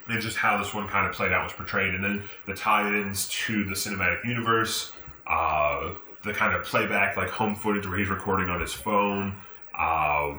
[0.07, 3.27] and just how this one kind of played out was portrayed, and then the tie-ins
[3.29, 4.91] to the cinematic universe,
[5.27, 5.91] uh,
[6.23, 9.35] the kind of playback like home footage where he's recording on his phone.
[9.77, 10.35] Uh,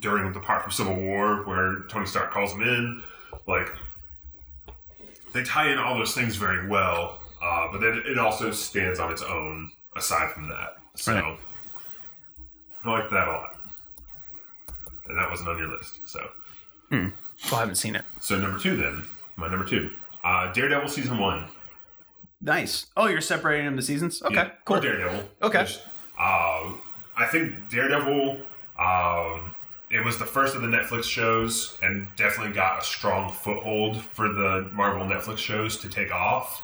[0.00, 3.02] during the part from Civil War where Tony Stark calls him in,
[3.46, 3.72] like
[5.38, 9.12] they tie in all those things very well, uh, but then it also stands on
[9.12, 10.76] its own aside from that.
[10.96, 11.38] So Right.
[12.84, 13.56] I like that a lot.
[15.08, 16.00] And that wasn't on your list.
[16.06, 16.28] So
[16.90, 17.10] Well,
[17.52, 18.04] I haven't seen it.
[18.20, 19.04] so number two then.
[19.36, 19.90] My number two.
[20.24, 21.44] Uh, Daredevil season one.
[22.40, 22.86] Nice.
[22.96, 24.20] Oh, you're separating them to seasons?
[24.22, 24.78] Okay, Yeah, cool.
[24.78, 25.28] Or Daredevil.
[25.42, 25.60] Okay.
[25.60, 25.82] Just,
[26.18, 26.72] uh,
[27.16, 28.40] I think Daredevil.
[28.78, 29.54] Um,
[29.90, 34.28] it was the first of the Netflix shows, and definitely got a strong foothold for
[34.28, 36.62] the Marvel Netflix shows to take off.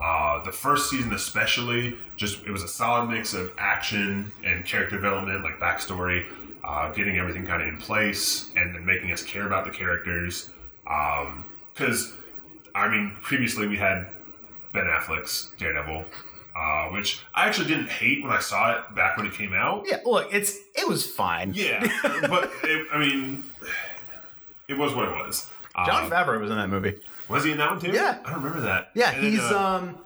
[0.00, 4.96] Uh, the first season, especially, just it was a solid mix of action and character
[4.96, 6.26] development, like backstory,
[6.64, 10.50] uh, getting everything kind of in place, and then making us care about the characters.
[10.84, 12.12] Because,
[12.74, 14.06] I mean, previously we had
[14.72, 16.04] Ben Affleck's Daredevil,
[16.58, 19.84] uh, which I actually didn't hate when I saw it back when it came out.
[19.86, 21.52] Yeah, look, it's it was fine.
[21.54, 21.80] Yeah,
[22.28, 23.44] but it, I mean,
[24.66, 25.48] it was what it was.
[25.74, 26.96] Uh, Jon Favreau was in that movie.
[27.28, 27.92] was he in that one too?
[27.92, 28.18] Yeah.
[28.24, 28.90] I don't remember that.
[28.94, 29.98] Yeah, And then, he's uh, um.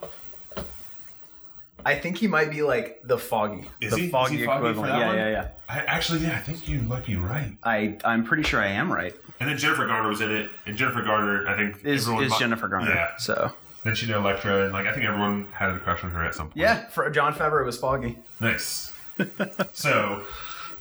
[1.84, 4.04] I think he might be like the foggy, Is the he?
[4.06, 4.92] Is foggy he Foggy for equivalent.
[4.92, 5.16] that Yeah, one?
[5.16, 5.48] yeah, yeah.
[5.68, 7.56] I, actually, yeah, I think you might be right.
[7.64, 9.14] I I'm pretty sure I am right.
[9.40, 12.68] And then Jennifer Garner was in it, and Jennifer Garner, I think Is is Jennifer
[12.68, 12.90] Garner?
[12.94, 13.16] Yeah.
[13.16, 13.52] So
[13.84, 16.34] Then she did Elektra, and like I think everyone had a crush on her at
[16.34, 16.56] some point.
[16.56, 18.18] yeah, for Jon Favreau it was foggy.
[18.40, 18.92] Nice.
[19.72, 20.22] so,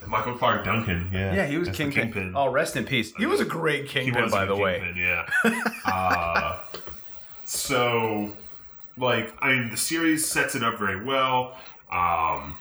[0.08, 2.34] Michael Clarke Duncan, yeah, Yeah, he was as Kingpin.
[2.36, 3.14] Oh, rest in peace.
[3.18, 4.94] He was a great He Kingpin, was by a the way.
[4.96, 5.28] Yeah.
[5.86, 6.60] uh,
[7.46, 8.36] so,
[8.98, 11.58] like, I mean, the series sets it up very well
[11.92, 12.56] um,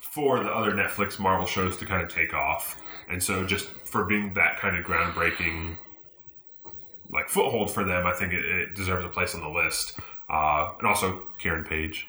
[0.00, 4.04] for the other Netflix Marvel shows to kind of take off, and so just for
[4.04, 5.76] being that kind of groundbreaking,
[7.10, 9.98] like foothold for them, I think it, it deserves a place on the list.
[10.28, 12.06] Uh, and also Karen Page,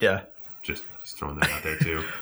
[0.00, 0.22] Yeah.
[0.62, 2.04] just, just throwing that out there too.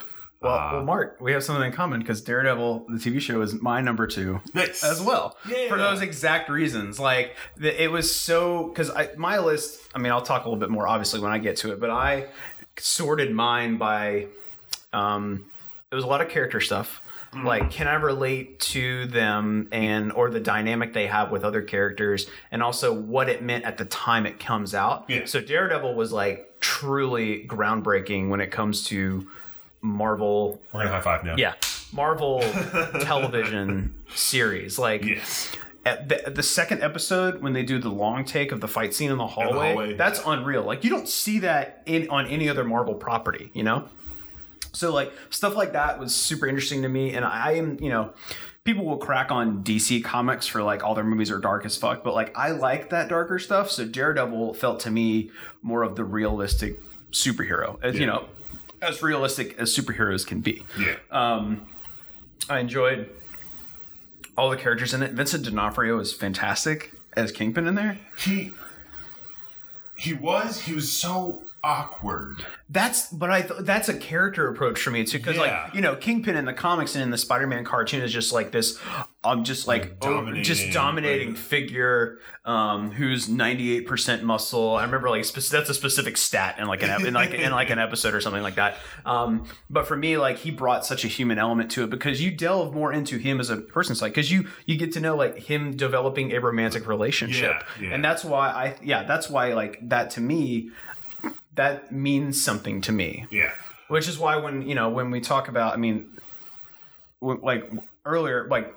[0.42, 3.60] Well, Uh, well, Mark, we have something in common because Daredevil, the TV show, is
[3.60, 5.68] my number two Nice as well Yeah.
[5.68, 6.98] for those exact reasons.
[6.98, 9.80] Like the, it was so because my list.
[9.94, 11.90] I mean, I'll talk a little bit more obviously when I get to it, but
[11.90, 12.28] I
[12.78, 14.28] sorted mine by.
[14.94, 15.44] Um,
[15.92, 17.02] it was a lot of character stuff.
[17.34, 17.44] Mm.
[17.44, 22.26] Like, can I relate to them and or the dynamic they have with other characters,
[22.50, 25.04] and also what it meant at the time it comes out.
[25.08, 25.26] Yeah.
[25.26, 29.28] So Daredevil was like truly groundbreaking when it comes to
[29.80, 31.34] Marvel We're gonna high five now.
[31.38, 31.54] yeah
[31.92, 32.40] marvel
[33.00, 35.50] television series like Yes.
[35.84, 39.10] at the, the second episode when they do the long take of the fight scene
[39.10, 39.94] in the hallway, hallway.
[39.94, 43.88] that's unreal like you don't see that in on any other marvel property you know
[44.72, 48.12] so like stuff like that was super interesting to me and i am you know
[48.64, 52.04] people will crack on dc comics for like all their movies are dark as fuck
[52.04, 55.30] but like i like that darker stuff so daredevil felt to me
[55.62, 56.78] more of the realistic
[57.10, 58.26] superhero as you know
[58.82, 60.94] as realistic as superheroes can be Yeah.
[61.10, 61.66] um,
[62.48, 63.10] I enjoyed
[64.36, 65.12] all the characters in it.
[65.12, 67.98] Vincent D'Onofrio is fantastic as Kingpin in there.
[68.18, 68.52] he
[69.96, 72.44] he was he was so awkward.
[72.68, 75.64] That's but I th- that's a character approach for me too because Yeah.
[75.64, 78.52] like you know Kingpin in the comics and in the Spider-Man cartoon is just like
[78.52, 78.78] this
[79.22, 84.74] I'm just like oh, just Dominating, dominating figure um, who's 98% muscle.
[84.76, 87.50] I remember like spec- that's a specific stat in like an ep- in like in
[87.52, 88.76] like an episode or something like that.
[89.04, 92.30] Um, but for me, like he brought such a human element to it because you
[92.30, 95.36] delve more into him as a person, like because you you get to know like
[95.38, 97.94] him developing a romantic relationship, Yeah, yeah.
[97.94, 100.70] and that's why I yeah that's why like that to me
[101.54, 103.50] that means something to me Yeah.
[103.88, 106.16] which is why when you know when we talk about i mean
[107.20, 107.70] like
[108.04, 108.74] earlier like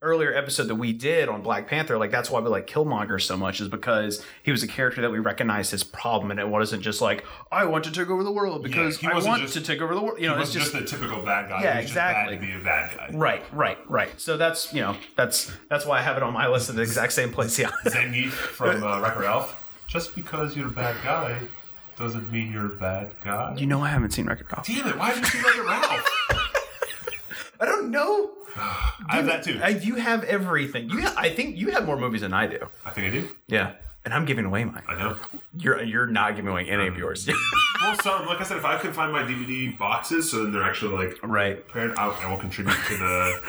[0.00, 3.36] earlier episode that we did on black panther like that's why we like killmonger so
[3.36, 6.80] much is because he was a character that we recognized his problem and it wasn't
[6.80, 9.60] just like i want to take over the world because he i want just- to
[9.60, 11.62] take over the world you know it's just just, a typical bad guy.
[11.64, 12.36] Yeah, exactly.
[12.36, 13.10] To be a bad guy.
[13.12, 16.46] right right right so that's you know that's that's why i have it on my
[16.46, 19.64] list at the exact same place yeah Zangief from uh, Wreck-It Ralph.
[19.88, 21.40] Just because you're a bad guy
[21.98, 23.54] doesn't mean you're a bad guy.
[23.58, 24.66] you know i haven't seen Wreck-It Ralph.
[24.66, 24.96] Damn it!
[24.98, 27.50] Why haven't you seen Wreck-It Ralph?
[27.60, 29.60] i don't know I have that too.
[29.62, 32.68] Uh, you have everything you ha- i think you have more movies than i do
[32.86, 33.28] I think I do.
[33.48, 33.72] yeah
[34.04, 35.16] and i'm giving away mine I know.
[35.56, 37.28] You're you're not giving away any of yours.
[37.80, 40.64] Well, some like I said, if I could find my DVD boxes, so then they're
[40.64, 41.66] actually like right.
[41.68, 43.40] paired out, I will contribute to the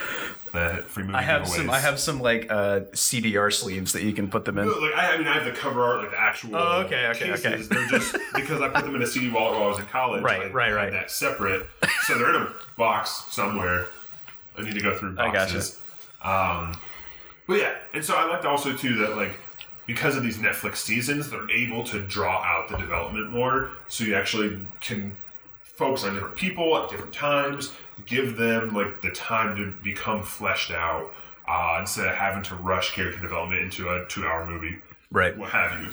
[0.51, 1.55] the free movie I have giveaways.
[1.55, 1.69] some.
[1.71, 4.67] I have some like uh, CDR sleeves that you can put them in.
[4.67, 6.55] No, Like I, I mean, I have the cover art, like the actual.
[6.57, 7.45] Oh, okay, okay, cases.
[7.45, 7.63] okay.
[7.63, 10.21] They're just because I put them in a CD wallet while I was in college.
[10.21, 10.91] Right, right, right.
[10.91, 11.65] That separate,
[12.03, 13.87] so they're in a box somewhere.
[14.57, 15.79] I need to go through boxes.
[16.21, 16.61] I gotcha.
[16.69, 16.81] Um,
[17.47, 19.39] but yeah, and so I liked also too that like
[19.89, 24.13] because of these Netflix seasons, they're able to draw out the development more, so you
[24.13, 25.17] actually can
[25.63, 27.71] focus on different people at different times,
[28.05, 31.11] give them like the time to become fleshed out.
[31.47, 34.77] Uh, instead of having to rush character development into a two-hour movie
[35.09, 35.35] Right.
[35.35, 35.89] what have you.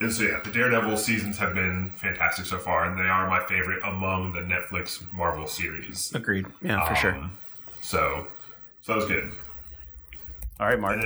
[0.00, 3.38] And so yeah, the Daredevil seasons have been fantastic so far, and they are my
[3.46, 6.12] favorite among the Netflix Marvel series.
[6.16, 6.46] Agreed.
[6.60, 7.14] Yeah, for sure.
[7.14, 7.38] Um,
[7.80, 8.26] So,
[8.82, 9.30] so that was good.
[10.58, 10.98] All right, Mark.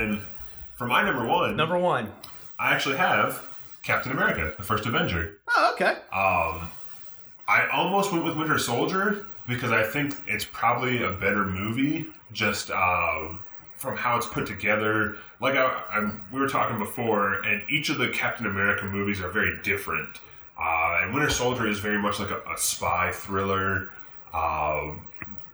[0.81, 2.11] And then for my number one, Number one.
[2.59, 3.47] I actually have
[3.83, 5.37] Captain America: The First Avenger.
[5.47, 5.91] Oh, okay.
[6.11, 6.69] Um,
[7.47, 12.71] I almost went with Winter Soldier because I think it's probably a better movie, just
[12.71, 13.39] um,
[13.75, 15.17] from how it's put together.
[15.39, 19.29] Like I, I, we were talking before, and each of the Captain America movies are
[19.29, 20.19] very different.
[20.59, 23.89] Uh, and Winter Soldier is very much like a, a spy thriller.
[24.33, 24.93] Uh,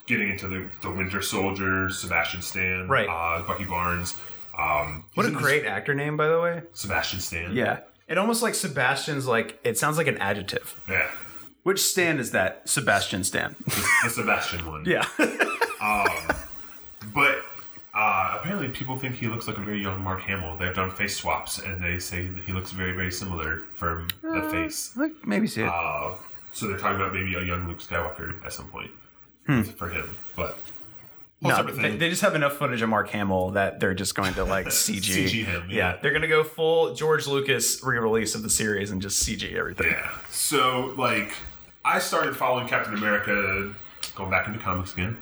[0.05, 3.07] getting into the, the Winter Soldier, Sebastian Stan, Right.
[3.09, 4.17] Uh, Bucky Barnes.
[4.57, 6.63] Um, What a in this- great actor name, by the way.
[6.73, 7.55] Sebastian Stan.
[7.55, 7.79] Yeah.
[8.07, 10.79] It almost like Sebastian's like it sounds like an adjective.
[10.89, 11.09] yeah,
[11.63, 12.67] Which Stan is that?
[12.67, 13.55] Sebastian Stan.
[13.65, 14.85] the, the Sebastian one.
[14.85, 15.05] yeah.
[17.13, 17.39] But
[17.93, 20.55] uh, apparently, people think he looks like a very young Mark Hamill.
[20.57, 24.47] They've done face swaps, and they say that he looks very, very similar from the
[24.51, 24.97] face.
[25.25, 25.67] Maybe see it.
[25.69, 26.13] Uh,
[26.51, 28.91] so they're talking about maybe a young Luke Skywalker at some point
[29.77, 30.15] for him.
[30.35, 30.61] But Hmm.
[31.39, 34.43] No, they, they just have enough footage of Mark Hamill that they're just going to
[34.43, 35.27] like CG.
[35.27, 35.97] CG him, yeah.
[36.01, 39.91] they're gonna go full George Lucas re-release of the series and just CG everything.
[39.91, 40.11] yeah.
[40.29, 41.33] So like,
[41.85, 43.71] I started following Captain America,
[44.15, 45.17] going back into comics again.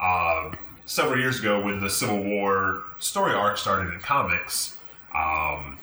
[0.00, 0.56] Um,
[0.86, 4.78] several years ago, when the Civil War story arc started in comics,
[5.14, 5.78] um,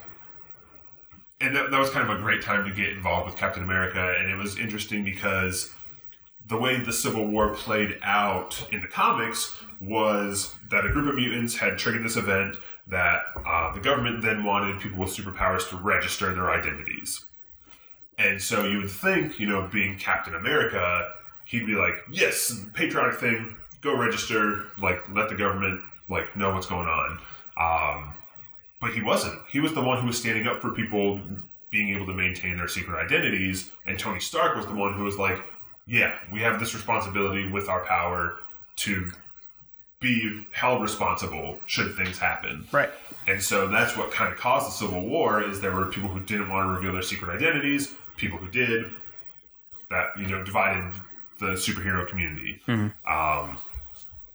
[1.41, 4.15] and that, that was kind of a great time to get involved with Captain America.
[4.17, 5.73] And it was interesting because
[6.47, 11.15] the way the Civil War played out in the comics was that a group of
[11.15, 12.55] mutants had triggered this event
[12.87, 17.25] that uh, the government then wanted people with superpowers to register their identities.
[18.17, 21.11] And so you would think, you know, being Captain America,
[21.45, 26.67] he'd be like, yes, patriotic thing, go register, like, let the government, like, know what's
[26.67, 27.19] going on.
[27.57, 28.13] Um,
[28.79, 29.39] but he wasn't.
[29.49, 31.19] He was the one who was standing up for people
[31.71, 33.71] being able to maintain their secret identities.
[33.85, 35.39] And Tony Stark was the one who was like,
[35.87, 38.37] yeah, we have this responsibility with our power
[38.77, 39.11] to
[39.99, 42.67] be held responsible should things happen.
[42.71, 42.89] Right.
[43.27, 46.19] And so that's what kind of caused the Civil War is there were people who
[46.19, 48.91] didn't want to reveal their secret identities, people who did.
[49.89, 50.93] That you know divided
[51.39, 52.59] the superhero community.
[53.07, 53.57] Um,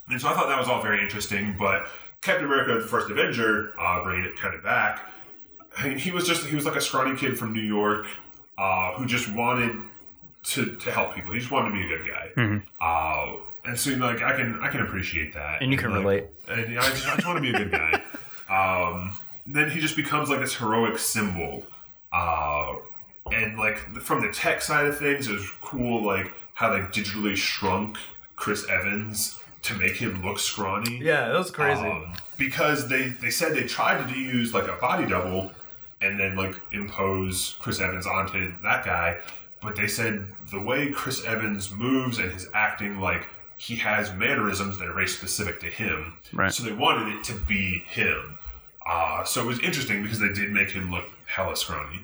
[0.09, 1.57] and so I thought that was all very interesting.
[1.59, 1.87] But
[2.23, 5.11] Captain America: The First Avenger, uh, bringing it kind of back,
[5.97, 8.07] he was just he was like a scrawny kid from New York
[8.59, 9.77] uh, who just wanted
[10.45, 11.33] to to help people.
[11.33, 12.31] He just wanted to be a good guy.
[12.81, 16.25] Uh, and so like I can I can appreciate that, And you can like, relate.
[16.49, 18.03] And I just, I just want to be a good guy.
[18.91, 19.15] um,
[19.47, 21.65] then he just becomes like this heroic symbol.
[22.13, 22.75] Uh,
[23.33, 27.37] and like from the tech side of things, it was cool like how they digitally
[27.37, 27.97] shrunk
[28.37, 30.99] Chris Evans to make him look scrawny.
[30.99, 31.83] Yeah, that was crazy.
[31.83, 35.53] Um, because they they said they tried to use like a body double
[36.01, 39.19] and then like impose Chris Evans onto that guy,
[39.61, 43.29] but they said the way Chris Evans moves and his acting, like
[43.61, 46.15] he has mannerisms that are very specific to him.
[46.33, 46.51] Right.
[46.51, 48.39] So they wanted it to be him.
[48.89, 52.01] Uh, so it was interesting because they did make him look hella scrawny.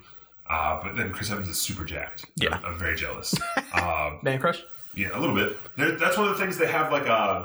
[0.51, 2.27] Uh, but then Chris Evans is super jacked.
[2.37, 2.57] Yeah.
[2.57, 3.35] I'm, I'm very jealous.
[3.73, 4.63] uh, Man Crush.
[4.95, 5.57] yeah, a little bit.
[5.79, 7.45] There, that's one of the things they have like uh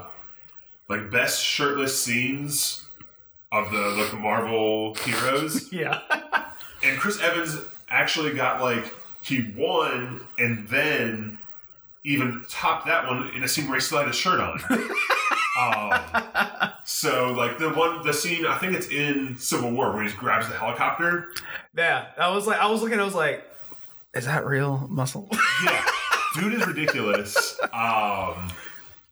[0.89, 2.85] like best shirtless scenes
[3.53, 5.71] of the like the Marvel heroes.
[5.73, 6.01] Yeah.
[6.83, 7.57] and Chris Evans
[7.89, 11.37] actually got like he won and then
[12.03, 14.59] even topped that one in a scene where he still had his shirt on.
[15.59, 20.11] um, so like the one the scene I think it's in Civil War where he
[20.15, 21.29] grabs the helicopter.
[21.75, 22.07] yeah.
[22.17, 22.99] I was like, I was looking.
[22.99, 23.43] I was like,
[24.13, 25.29] is that real muscle?
[25.63, 25.85] Yeah.
[26.35, 27.59] Dude is ridiculous.
[27.73, 28.51] Um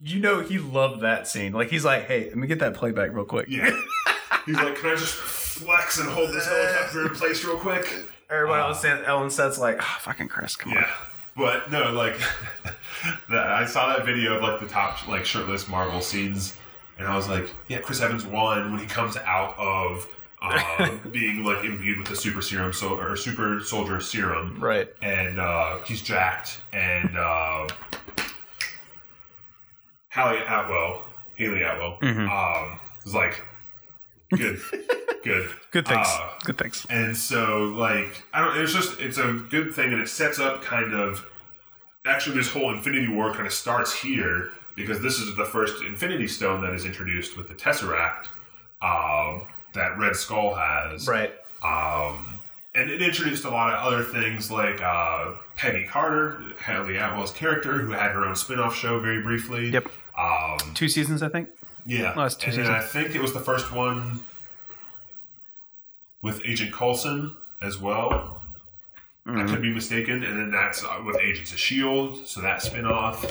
[0.02, 1.52] you know, he loved that scene.
[1.52, 3.48] Like he's like, hey, let me get that playback real quick.
[3.50, 3.70] Yeah.
[4.46, 8.06] He's like, can I just flex and hold this helicopter in place real quick?
[8.30, 10.86] Everybody Uh, else, Ellen Seth's like, oh, fucking Chris, come on.
[11.40, 12.20] But no, like,
[13.30, 16.58] that, I saw that video of like the top like shirtless Marvel scenes,
[16.98, 20.06] and I was like, yeah, Chris Evans won when he comes out of
[20.42, 24.90] uh, being like imbued with the super serum, so or super soldier serum, Right.
[25.02, 27.68] and uh, he's jacked, and uh,
[30.10, 31.06] Hayley Atwell,
[31.38, 33.42] Hayley Atwell, um, was like,
[34.32, 34.60] good,
[35.24, 36.08] good, Good things.
[36.10, 36.86] Uh, Good things.
[36.90, 38.58] and so, like, I don't.
[38.58, 41.26] It's just it's a good thing, and it sets up kind of.
[42.06, 46.28] Actually, this whole Infinity War kind of starts here because this is the first Infinity
[46.28, 48.28] Stone that is introduced with the Tesseract
[48.82, 51.08] um, that Red Skull has.
[51.08, 51.34] Right.
[51.62, 52.40] Um,
[52.74, 57.80] and it introduced a lot of other things like uh, Peggy Carter, Hayley Atwell's character,
[57.80, 59.70] who had her own spin off show very briefly.
[59.70, 59.90] Yep.
[60.18, 61.50] Um, Two seasons, I think.
[61.86, 62.26] Yeah.
[62.26, 62.70] It's two and seasons.
[62.70, 64.20] I think it was the first one
[66.22, 68.36] with Agent Coulson as well.
[69.26, 69.48] I Mm-hmm.
[69.54, 70.24] could be mistaken.
[70.24, 73.24] And then that's uh, with Agents of S.H.I.E.L.D., so that spin off.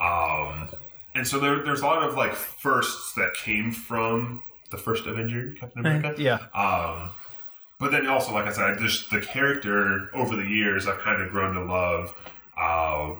[0.00, 0.68] Um,
[1.14, 5.54] and so there, there's a lot of like firsts that came from the first Avenger,
[5.58, 6.14] Captain America.
[6.20, 6.38] Yeah.
[6.54, 7.10] Um,
[7.78, 11.30] but then also, like I said, just the character over the years, I've kind of
[11.30, 12.14] grown to love.
[12.58, 13.14] Uh,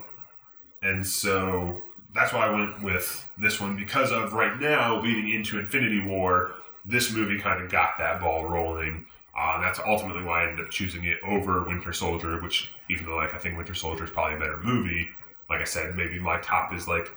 [0.82, 1.80] and so
[2.16, 6.52] that's why I went with this one because of right now leading into Infinity War.
[6.84, 9.06] This movie kind of got that ball rolling.
[9.38, 13.16] Uh, that's ultimately why I ended up choosing it over Winter Soldier, which, even though
[13.16, 15.08] like I think Winter Soldier is probably a better movie,
[15.50, 17.08] like I said, maybe my top is like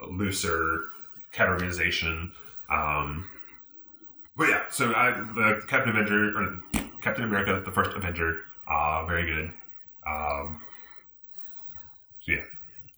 [0.00, 0.84] a looser
[1.32, 2.30] categorization.
[2.68, 3.28] Um,
[4.36, 6.60] but yeah, so I, the Captain Avenger or
[7.00, 9.52] Captain America, the first Avenger, uh, very good.
[10.06, 10.60] Um,
[12.20, 12.42] so yeah,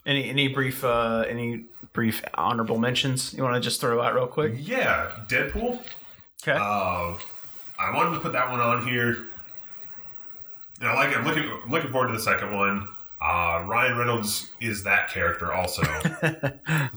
[0.09, 4.26] Any any brief uh any brief honorable mentions you want to just throw out real
[4.26, 4.54] quick?
[4.56, 5.78] yeah, Deadpool.
[6.42, 6.52] Okay.
[6.59, 7.16] Uh,
[7.78, 9.26] I wanted to put that one on here.
[10.80, 11.16] And I like.
[11.16, 11.44] I'm looking.
[11.64, 12.86] I'm looking forward to the second one.
[13.20, 15.82] Uh, Ryan Reynolds is that character also.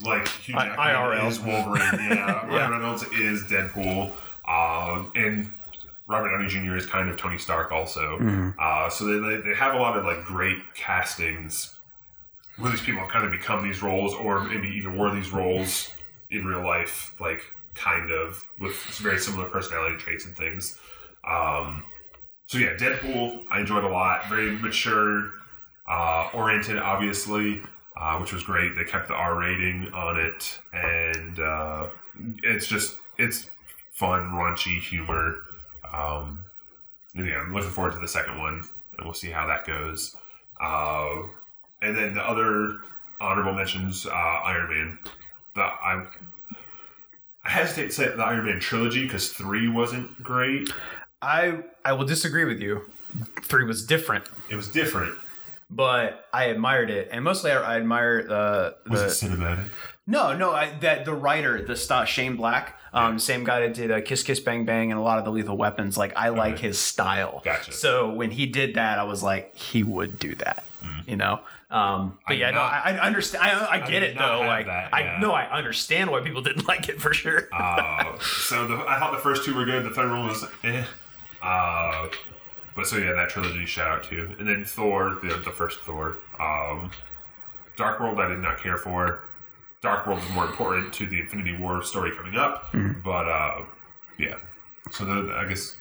[0.04, 1.28] like Hugh I- Jackman IRL.
[1.28, 1.82] is Wolverine.
[2.16, 2.70] Yeah, Ryan Yeah.
[2.70, 4.12] Reynolds is Deadpool.
[4.48, 5.50] Um, and
[6.08, 6.76] Robert Downey Jr.
[6.78, 8.54] is kind of Tony Stark also.
[8.60, 11.76] Uh, so they, they they have a lot of like great castings
[12.62, 15.92] where these people have kind of become these roles, or maybe even were these roles
[16.30, 17.42] in real life, like
[17.74, 20.80] kind of with very similar personality traits and things.
[21.28, 21.84] Um,
[22.48, 24.28] so yeah, Deadpool I enjoyed a lot.
[24.30, 25.32] Very mature,
[25.88, 27.62] uh, oriented, obviously,
[27.98, 28.76] uh, which was great.
[28.76, 31.88] They kept the R rating on it, and uh,
[32.44, 33.50] it's just it's
[33.92, 35.38] fun, raunchy humor.
[35.94, 36.40] Um,
[37.16, 38.64] yeah, I'm looking forward to the second one,
[38.98, 40.16] and we'll see how that goes.
[40.60, 41.24] Uh,
[41.82, 42.78] and then the other
[43.20, 45.00] honorable mentions, uh, Iron Man.
[45.56, 46.06] The I
[47.44, 50.70] I hesitate to say the Iron Man trilogy because three wasn't great.
[51.22, 52.82] I I will disagree with you.
[53.44, 55.14] Three was different, It was different.
[55.70, 59.66] but I admired it, and mostly I, I admire the Was it cinematic?
[60.08, 61.76] no no I, that the writer the
[62.06, 65.20] Shane Black, um, same guy that did uh, Kiss Kiss Bang Bang and a lot
[65.20, 65.98] of the Lethal Weapons.
[65.98, 67.42] Like I like his style.
[67.44, 67.74] Gotcha.
[67.74, 70.64] So when he did that, I was like, he would do that.
[71.06, 71.42] You know.
[71.72, 73.44] Um, but I yeah, did no, I, I understand.
[73.44, 74.42] I, I get did it though.
[74.42, 75.16] Like that, yeah.
[75.16, 77.48] I know I understand why people didn't like it for sure.
[77.54, 79.86] Uh, so the, I thought the first two were good.
[79.86, 80.84] The third one was eh.
[81.42, 82.10] Uh,
[82.76, 86.18] but so yeah, that trilogy shout out to, and then Thor, the, the first Thor.
[86.40, 86.92] Um,
[87.78, 89.24] Dark World, I did not care for.
[89.82, 92.70] Dark World is more important to the Infinity War story coming up,
[93.04, 93.62] but uh,
[94.20, 94.36] yeah.
[94.92, 95.76] So the, I guess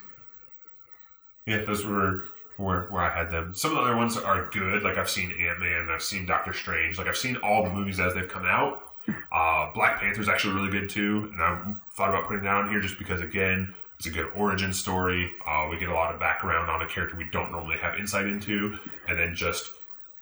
[1.45, 2.25] yeah, those were
[2.57, 3.53] where where I had them.
[3.53, 4.83] Some of the other ones are good.
[4.83, 6.97] Like I've seen Ant Man, I've seen Doctor Strange.
[6.97, 8.83] Like I've seen all the movies as they've come out.
[9.31, 12.79] Uh, Black Panther's actually really good too, and I thought about putting that on here
[12.79, 15.31] just because again, it's a good origin story.
[15.45, 18.27] Uh, we get a lot of background on a character we don't normally have insight
[18.27, 18.77] into,
[19.07, 19.71] and then just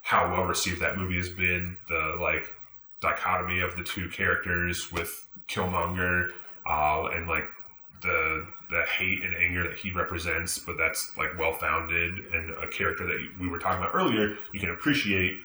[0.02, 1.78] how well received that movie has been.
[1.88, 2.52] The like
[3.02, 6.32] dichotomy of the two characters with Killmonger
[6.70, 7.46] uh, and like
[8.02, 12.68] the the hate and anger that he represents, but that's like well founded and a
[12.68, 14.38] character that we were talking about earlier.
[14.54, 15.38] You can appreciate,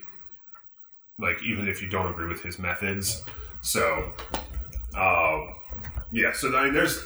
[1.19, 3.23] like even if you don't agree with his methods.
[3.63, 4.13] So,
[4.97, 5.41] uh,
[6.13, 6.33] yeah.
[6.33, 7.03] So I mean, there's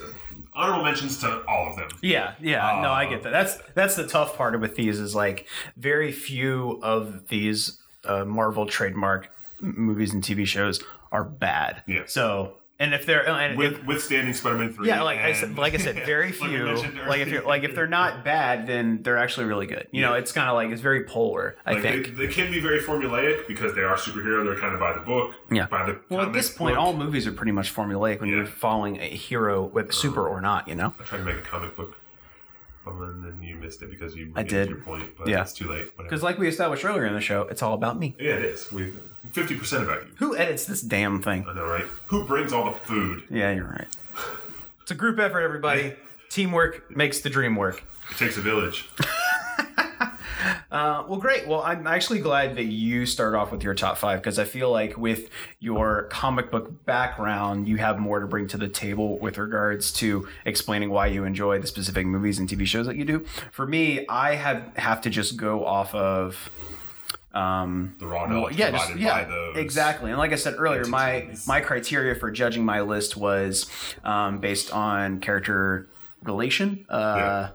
[0.55, 1.89] honorable mentions to all of them.
[2.03, 2.81] Yeah, yeah.
[2.83, 3.31] no, I get that.
[3.31, 5.47] That's that's the tough part with these is like
[5.77, 11.83] very few of these uh, Marvel trademark movies and TV shows are bad.
[11.87, 12.03] Yeah.
[12.07, 14.87] So, and if they're and With withstanding Spider-Man three.
[14.87, 16.65] yeah, like I said, like I said, very few.
[16.65, 19.89] mentioned Like, if you're like if they're not bad, then they're actually really good.
[19.91, 21.57] You know, it's kind of like it's very polar.
[21.67, 22.17] I Like, think.
[22.17, 24.45] they, they can be very formulaic because they are superhero.
[24.45, 25.35] They're kind of by the book.
[25.51, 25.67] Yeah.
[25.67, 26.85] By the well, at this point, book.
[26.85, 28.37] all movies are pretty much formulaic when Yeah.
[28.37, 30.37] you're following a hero with super uh-huh.
[30.39, 30.69] or not.
[30.69, 30.95] You know.
[31.01, 31.97] I tried to make a comic book
[32.91, 34.69] and you missed it because you I did.
[34.69, 35.43] your point, but Yeah.
[35.43, 35.97] it's too late.
[35.97, 38.17] Because, like we established earlier in the show, it's all about me.
[38.19, 38.71] Yeah, it is.
[38.73, 38.93] We
[39.31, 40.09] fifty percent about you.
[40.17, 41.47] Who edits this damn thing?
[41.49, 41.85] I know, right?
[42.07, 43.25] Who brings all the food?
[43.31, 43.89] Yeah, you're right.
[44.83, 45.95] It's a group effort, everybody.
[46.31, 47.83] Teamwork makes the dream work.
[48.11, 48.89] It takes a village.
[50.71, 51.47] Uh, well, great.
[51.49, 54.71] Well, I'm actually glad that you start off with your top five because I feel
[54.71, 55.29] like with
[55.61, 60.29] your comic book background, you have more to bring to the table with regards to
[60.45, 63.25] explaining why you enjoy the specific movies and TV shows that you do.
[63.53, 66.51] For me, I have have to just go off of
[67.35, 69.57] um, The raw knowledge yeah, just, yeah, by those.
[69.57, 70.11] exactly.
[70.11, 73.71] And like I said earlier, my my criteria for judging my list was
[74.05, 75.89] um, based on character
[76.23, 76.87] relation.
[76.89, 77.49] Uh, Yeah.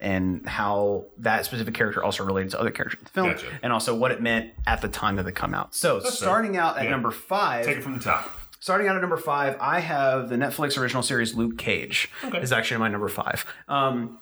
[0.00, 3.46] And how that specific character also related to other characters in the film, Gotcha.
[3.62, 5.74] and also what it meant at the time that they come out.
[5.74, 6.90] So, starting out at Yeah.
[6.90, 8.30] number five, Take it from the top.
[8.60, 12.08] starting out at number five, I have the Netflix original series Luke Cage.
[12.24, 12.40] Okay.
[12.40, 13.44] Is actually my number five.
[13.68, 14.18] Um,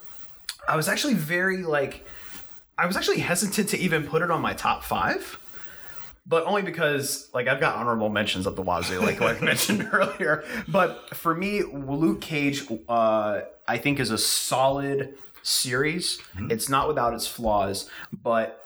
[0.68, 2.04] I was actually very like,
[2.76, 5.38] I was actually hesitant to even put it on my top five,
[6.26, 9.88] but only because like I've got honorable mentions up the wazoo, like like I mentioned
[9.92, 10.44] earlier.
[10.66, 15.14] But for me, Luke Cage, uh, I think is a solid
[15.48, 16.18] series.
[16.50, 18.64] It's not without its flaws, but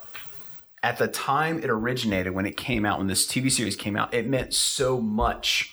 [0.82, 4.12] at the time it originated, when it came out, when this TV series came out,
[4.12, 5.72] it meant so much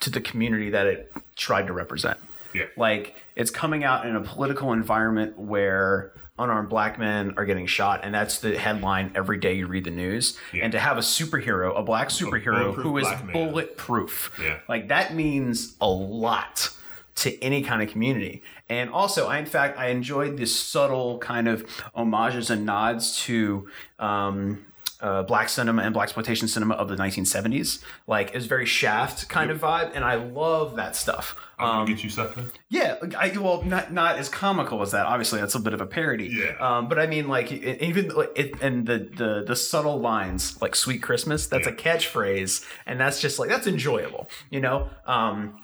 [0.00, 2.18] to the community that it tried to represent.
[2.54, 2.66] Yeah.
[2.76, 8.00] Like it's coming out in a political environment where unarmed black men are getting shot,
[8.04, 10.38] and that's the headline every day you read the news.
[10.52, 10.64] Yeah.
[10.64, 14.58] And to have a superhero, a black superhero bulletproof who is bulletproof, Yeah.
[14.68, 16.70] like that means a lot
[17.16, 18.42] to any kind of community.
[18.68, 21.64] And also, I in fact I enjoyed this subtle kind of
[21.94, 24.64] homages and nods to um,
[25.00, 27.82] uh, black cinema and black exploitation cinema of the 1970s.
[28.06, 31.36] Like it's very Shaft kind of vibe, and I love that stuff.
[31.58, 32.46] I'm Um, get you something.
[32.68, 35.06] yeah, I, well, not not as comical as that.
[35.06, 36.28] Obviously, that's a bit of a parody.
[36.28, 36.56] Yeah.
[36.60, 40.74] Um, but I mean, like even like, it, and the, the the subtle lines like
[40.74, 44.90] "Sweet Christmas," that's a catchphrase, and that's just like that's enjoyable, you know.
[45.06, 45.58] Um,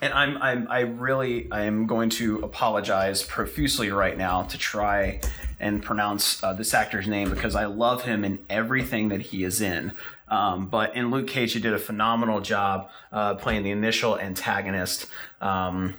[0.00, 5.20] and I'm I'm I really I am going to apologize profusely right now to try
[5.58, 9.60] and pronounce uh, this actor's name because I love him in everything that he is
[9.60, 9.92] in.
[10.28, 15.06] Um, but in Luke Cage, he did a phenomenal job uh, playing the initial antagonist.
[15.40, 15.94] Um,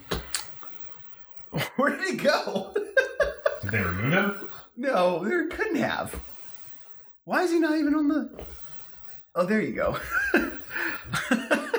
[1.77, 2.73] where did he go?
[3.61, 4.49] Did they remove him?
[4.75, 6.19] no, there couldn't have.
[7.23, 8.43] Why is he not even on the?
[9.33, 9.97] Oh, there you go.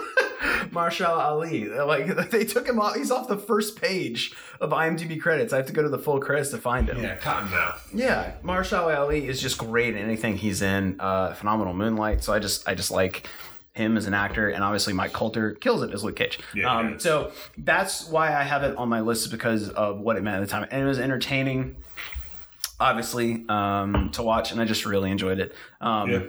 [0.79, 1.65] Marshall Ali.
[1.67, 2.95] Like they took him off.
[2.95, 5.53] He's off the first page of IMDb credits.
[5.53, 7.03] I have to go to the full credits to find him.
[7.03, 7.81] Yeah, Cottonmouth.
[7.93, 11.01] Yeah, Marshall Ali is just great in anything he's in.
[11.01, 12.23] Uh, phenomenal Moonlight.
[12.23, 13.27] So I just I just like
[13.75, 16.39] him as an actor, and obviously Mike Colter kills it as Luke Cage.
[16.55, 20.23] Yeah, um, so that's why I have it on my list because of what it
[20.23, 21.77] meant at the time, and it was entertaining,
[22.79, 25.55] obviously, um, to watch, and I just really enjoyed it.
[25.81, 26.21] Um, Yeah.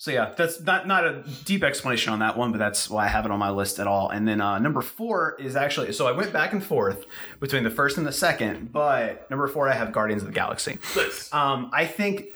[0.00, 3.08] So yeah, that's not not a deep explanation on that one, but that's why I
[3.08, 4.08] have it on my list at all.
[4.08, 7.04] And then uh, number four is actually so I went back and forth
[7.38, 10.78] between the first and the second, but number four I have Guardians of the Galaxy.
[10.96, 11.30] Nice.
[11.34, 12.28] Um, I think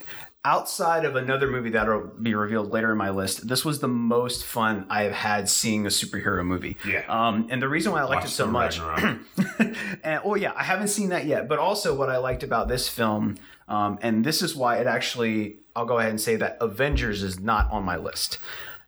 [0.45, 4.45] outside of another movie that'll be revealed later in my list, this was the most
[4.45, 6.77] fun I have had seeing a superhero movie.
[6.87, 7.03] Yeah.
[7.09, 8.79] Um, and the reason why I liked Watch it so much,
[10.03, 11.49] and oh yeah, I haven't seen that yet.
[11.49, 13.35] But also, what I liked about this film,
[13.67, 17.39] um, and this is why it actually, I'll go ahead and say that Avengers is
[17.39, 18.37] not on my list.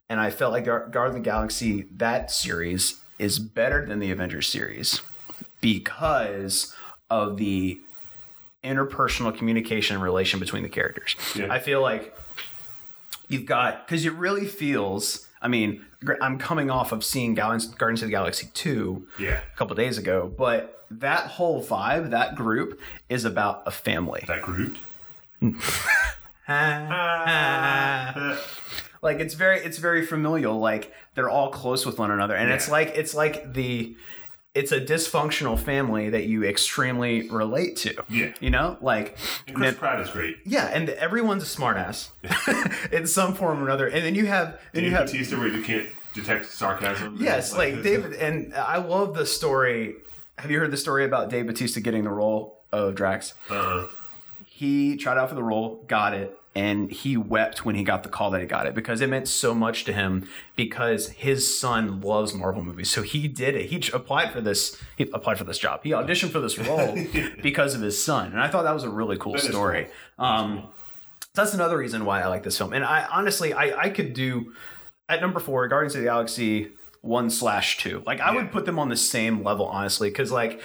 [0.10, 4.48] And I felt like Guardians of the Galaxy, that series, is better than the Avengers
[4.48, 5.02] series
[5.60, 6.74] because
[7.10, 7.82] of the
[8.68, 11.16] interpersonal communication and relation between the characters.
[11.36, 11.52] Yeah.
[11.52, 12.16] I feel like
[13.28, 15.28] you've got because it really feels.
[15.42, 15.86] I mean,
[16.22, 19.40] I'm coming off of seeing Guardians, Guardians of the Galaxy two Yeah.
[19.54, 24.24] a couple days ago, but that whole vibe, that group, is about a family.
[24.28, 24.78] That group.
[29.02, 30.58] Like it's very it's very familial.
[30.60, 33.96] Like they're all close with one another, and it's like it's like the
[34.56, 37.94] it's a dysfunctional family that you extremely relate to.
[38.10, 38.34] Yeah.
[38.40, 40.38] You know, like And Chris and- Pratt is great.
[40.46, 42.10] yeah, and everyone's a smartass
[42.92, 43.88] in some form or another.
[43.88, 47.18] And then you have then you have Bautista, where you can't detect sarcasm.
[47.20, 49.96] yes, like David, and I love the story.
[50.40, 53.34] Have you heard the story about Dave Bautista getting the role of Drax?
[53.50, 53.86] Uh,
[54.46, 58.10] he tried out for the role, got it, and he wept when he got the
[58.10, 62.02] call that he got it because it meant so much to him because his son
[62.02, 62.90] loves Marvel movies.
[62.90, 63.68] So he did it.
[63.68, 64.76] He applied for this.
[64.98, 65.82] He applied for this job.
[65.84, 66.98] He auditioned for this role
[67.44, 69.88] because of his son, and I thought that was a really cool That story.
[70.18, 70.70] Um,
[71.36, 72.74] that's another reason why I like this film.
[72.74, 74.54] And I honestly, I, I could do
[75.08, 76.70] at number four, Guardians of the Galaxy
[77.02, 78.04] one slash two.
[78.06, 80.62] Like I would put them on the same level, honestly, because like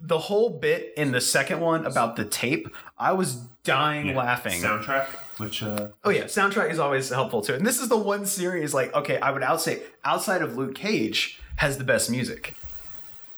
[0.00, 2.68] the whole bit in the second one about the tape,
[2.98, 4.60] I was dying laughing.
[4.60, 5.06] soundtrack,
[5.38, 7.54] which uh, Oh yeah, soundtrack is always helpful too.
[7.54, 10.74] And this is the one series like okay, I would out say outside of Luke
[10.74, 12.54] Cage has the best music.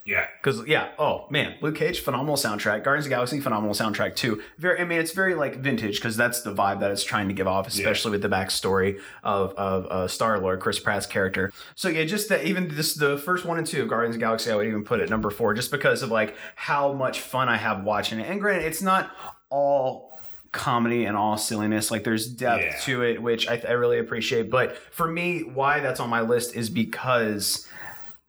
[0.06, 2.84] Yeah, Because yeah, oh man, Luke Cage phenomenal soundtrack.
[2.84, 4.40] Guardians of the Galaxy phenomenal soundtrack too.
[4.56, 7.34] Very, I mean, it's very like vintage because that's the vibe that it's trying to
[7.34, 11.52] give off, especially with the backstory of of uh, Star Lord, Chris Pratt's character.
[11.74, 14.24] So yeah, just that even this the first one and two of Guardians of the
[14.24, 17.48] Galaxy, I would even put at number four just because of like how much fun
[17.48, 18.30] I have watching it.
[18.30, 19.10] And granted, it's not
[19.50, 20.12] all
[20.52, 22.78] comedy and all silliness like there's depth Yeah.
[22.84, 26.54] to it which I, I really appreciate but for me why that's on my list
[26.56, 27.68] is because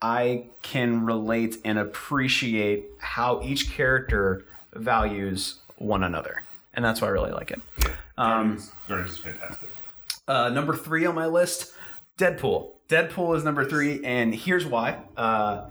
[0.01, 6.43] I can relate and appreciate how each character values one another.
[6.73, 7.61] And that's why I really like it.
[8.17, 9.69] Um, Guardians, is fantastic.
[10.27, 11.73] Uh, number three on my list
[12.17, 12.71] Deadpool.
[12.89, 14.99] Deadpool is number three, and here's why.
[15.15, 15.65] Uh,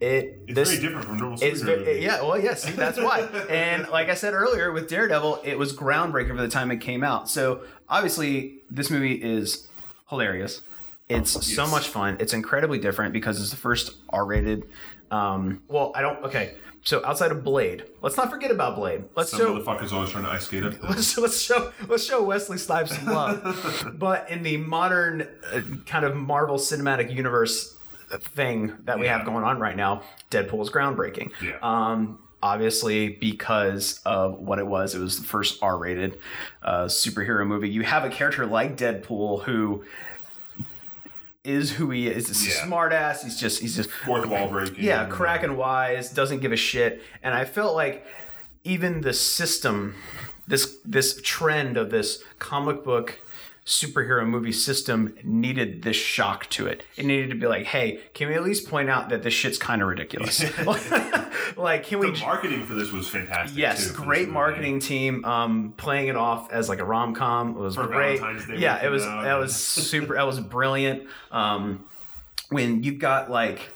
[0.00, 2.02] it It's this very different from normal superhero very, movies.
[2.02, 3.20] yeah, well, yeah, that's why.
[3.50, 7.04] and like I said earlier with Daredevil, it was groundbreaking for the time it came
[7.04, 7.28] out.
[7.28, 9.68] So obviously, this movie is
[10.08, 10.62] hilarious.
[11.10, 12.16] It's so much fun.
[12.20, 14.66] It's incredibly different because it's the first R-rated.
[15.10, 16.22] Um, well, I don't.
[16.24, 19.04] Okay, so outside of Blade, let's not forget about Blade.
[19.16, 20.74] Let's Some show motherfuckers always trying to ice skate up.
[20.88, 23.94] let's, let's show let's show Wesley Snipes some love.
[23.98, 27.76] but in the modern uh, kind of Marvel Cinematic Universe
[28.10, 31.30] thing that we have going on right now, Deadpool is groundbreaking.
[31.42, 31.58] Yeah.
[31.62, 36.18] Um, obviously, because of what it was, it was the first R-rated
[36.62, 37.68] uh, superhero movie.
[37.68, 39.84] You have a character like Deadpool who
[41.44, 42.28] is who he is.
[42.28, 42.64] He's a Yeah.
[42.66, 43.22] smart ass.
[43.22, 44.84] He's just he's just Fourth wall breaking.
[44.84, 47.02] yeah, cracking wise, doesn't give a shit.
[47.22, 48.04] And I felt like
[48.64, 49.94] even the system,
[50.46, 53.18] this this trend of this comic book
[53.66, 56.82] superhero movie system needed this shock to it.
[56.96, 59.58] It needed to be like, hey, can we at least point out that this shit's
[59.58, 60.42] kind of ridiculous?
[61.56, 63.56] like, can we The marketing for this was fantastic.
[63.56, 64.32] Yes, too, great movie.
[64.32, 65.24] marketing team.
[65.24, 68.20] Um, playing it off as like a rom com was For great.
[68.56, 69.22] Yeah, it was out.
[69.24, 70.14] that was super.
[70.14, 71.04] That was brilliant.
[71.30, 71.84] Um,
[72.48, 73.70] when you've got like,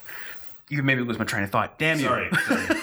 [0.68, 1.78] you maybe lose my train of thought.
[1.78, 2.06] Damn you!
[2.06, 2.30] Sorry.
[2.46, 2.80] sorry.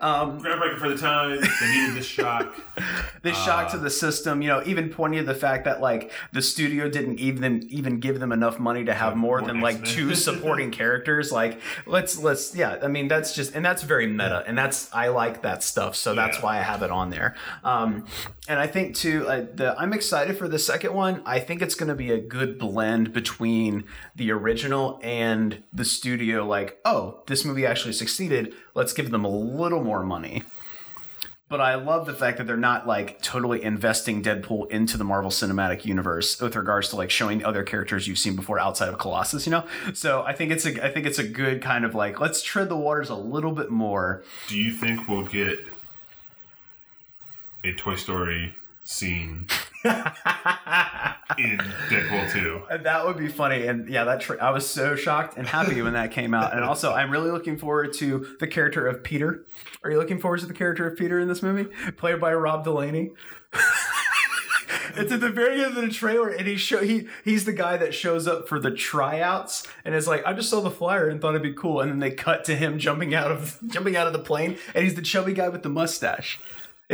[0.00, 1.40] Um, Groundbreaking for the time.
[1.40, 2.54] They needed this shock.
[3.22, 4.42] this shock to the system.
[4.42, 8.20] You know, even pointing to the fact that like the studio didn't even even give
[8.20, 9.94] them enough money to have more more than like X-Men.
[9.94, 11.32] two supporting characters.
[11.32, 12.78] Like, let's let's yeah.
[12.82, 15.96] I mean, that's just and that's very meta, and that's I like that stuff.
[15.96, 16.44] So that's Yeah.
[16.44, 17.34] why I have it on there.
[17.64, 18.06] Um,
[18.48, 21.22] and I think too, uh, the I'm excited for the second one.
[21.24, 23.84] I think it's going to be a good blend between
[24.14, 26.46] the original and the studio.
[26.46, 28.54] Like, oh, this movie actually succeeded.
[28.74, 30.42] Let's give them a little more money.
[31.48, 35.30] But I love the fact that they're not like totally investing Deadpool into the Marvel
[35.30, 39.46] Cinematic Universe with regards to like showing other characters you've seen before outside of Colossus,
[39.46, 39.64] you know?
[39.92, 42.70] So I think it's a I think it's a good kind of like let's tread
[42.70, 44.24] the waters a little bit more.
[44.48, 45.60] Do you think we'll get
[47.62, 49.46] a Toy Story scene
[49.84, 51.58] in
[51.88, 52.82] Deadpool 2?
[52.82, 53.66] That would be funny.
[53.66, 56.54] And yeah, that tra- I was so shocked and happy when that came out.
[56.54, 59.44] And also, I'm really looking forward to the character of Peter.
[59.82, 62.64] Are you looking forward to the character of Peter in this movie, played by Rob
[62.64, 63.12] Delaney?
[64.96, 67.76] it's at the very end of the trailer, and he show he he's the guy
[67.76, 71.20] that shows up for the tryouts, and is like, I just saw the flyer and
[71.20, 74.06] thought it'd be cool, and then they cut to him jumping out of jumping out
[74.06, 76.40] of the plane, and he's the chubby guy with the mustache.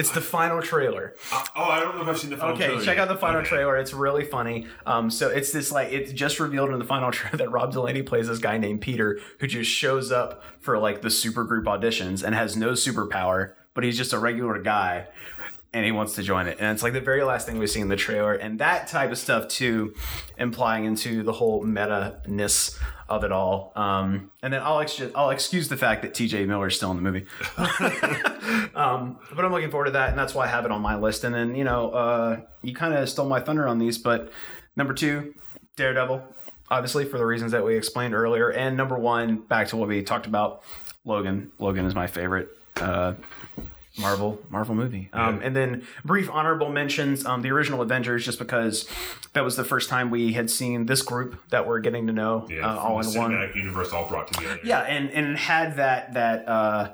[0.00, 1.14] It's the final trailer.
[1.32, 2.72] Uh, oh, I don't know if I've seen the final trailer.
[2.72, 3.02] Okay, trailer check yet.
[3.08, 3.48] out the final Okay.
[3.50, 3.76] trailer.
[3.76, 4.66] It's really funny.
[4.86, 8.02] Um, so it's this like it's just revealed in the final trailer that Rob Delaney
[8.02, 12.34] plays this guy named Peter who just shows up for like the supergroup auditions and
[12.34, 15.06] has no superpower, but he's just a regular guy
[15.72, 16.58] and he wants to join it.
[16.60, 19.10] And it's like the very last thing we see in the trailer, and that type
[19.10, 19.94] of stuff too,
[20.38, 22.78] implying into the whole meta ness
[23.08, 23.72] of it all.
[23.76, 26.46] Um, and then I'll ex- I'll excuse the fact that T.J.
[26.46, 27.26] Miller is still in the movie.
[28.72, 30.96] Um, but I'm looking forward to that, and that's why I have it on my
[30.96, 31.24] list.
[31.24, 34.32] And then you know, uh, you kind of stole my thunder on these, but
[34.76, 35.34] Number two,
[35.76, 36.22] Daredevil,
[36.70, 38.50] obviously for the reasons that we explained earlier.
[38.50, 40.62] And number one, back to what we talked about,
[41.04, 41.52] Logan.
[41.58, 42.48] Logan is my favorite.
[42.76, 43.14] Uh,
[44.00, 45.08] Marvel Marvel movie.
[45.12, 47.24] Um, and then brief honorable mentions.
[47.26, 48.88] Um, the original Avengers, just because
[49.32, 52.46] that was the first time we had seen this group that we're getting to know
[52.50, 53.52] Yeah, uh, all in from the one.
[53.54, 54.58] universe all brought together.
[54.64, 56.90] Yeah, and and it had that that uh,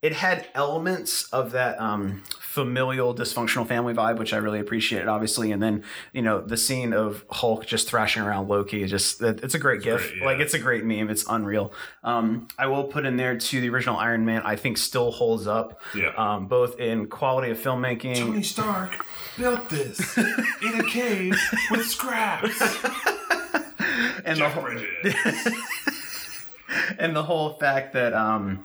[0.00, 5.50] it had elements of that um, familial dysfunctional family vibe, which I really appreciated, obviously.
[5.50, 9.54] And then you know the scene of Hulk just thrashing around Loki, is just it's
[9.54, 10.08] a great gif.
[10.08, 10.24] great, yeah.
[10.24, 11.10] Like it's a great meme.
[11.10, 11.72] It's unreal.
[12.04, 14.42] Um, I will put in there too the original Iron Man.
[14.44, 15.80] I think still holds up.
[15.94, 16.12] Yeah.
[16.16, 18.18] Um, both in quality of filmmaking.
[18.18, 19.04] Tony Stark
[19.36, 21.36] built this in a cave
[21.72, 22.60] with scraps.
[24.24, 24.68] and the whole,
[26.98, 28.64] and the whole fact that um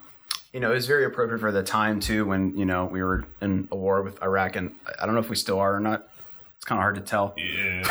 [0.53, 3.25] you know it was very appropriate for the time too when you know we were
[3.41, 6.07] in a war with iraq and i don't know if we still are or not
[6.55, 7.83] it's kind of hard to tell Yeah,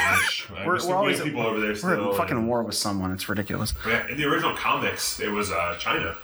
[0.66, 2.10] We're- we're always- people over there we're still.
[2.12, 5.76] in fucking war with someone it's ridiculous Yeah, in the original comics, it was uh,
[5.78, 6.14] China.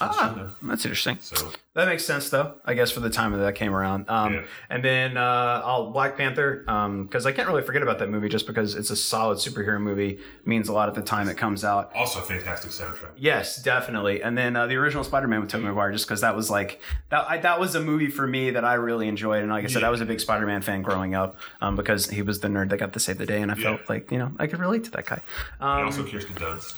[0.00, 3.54] Ah that's interesting So that makes sense though i guess for the time that that
[3.54, 4.42] came around um Yeah.
[4.68, 8.28] and then uh i'll black panther um because i can't really forget about that movie
[8.28, 11.64] just because it's a solid superhero movie means a lot at the time it comes
[11.64, 13.10] out also a fantastic soundtrack.
[13.16, 14.22] Yes, definitely.
[14.22, 16.80] And then uh, the original Spider-Man with Tobey Maguire, just because that was like
[17.10, 17.24] that.
[17.28, 19.82] I, that was a movie for me that I really enjoyed, and like I said,
[19.82, 22.76] I was a big Spider-Man fan growing up um, because he was the nerd that
[22.78, 24.90] got to save the day, and I felt like you know I could relate to
[24.92, 25.20] that guy.
[25.60, 26.74] And Um, also Kirsten Dunst.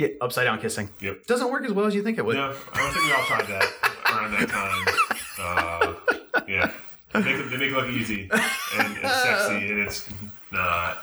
[0.00, 0.88] Yeah, upside down kissing.
[1.00, 1.26] Yep.
[1.26, 2.36] Doesn't work as well as you think it would.
[2.36, 3.66] Yeah, I don't think we all tried that
[4.12, 4.94] around that time.
[5.38, 5.94] Uh,
[6.48, 6.72] yeah,
[7.12, 10.08] they make, it, they make it look easy and, and sexy, and it's
[10.52, 10.98] not.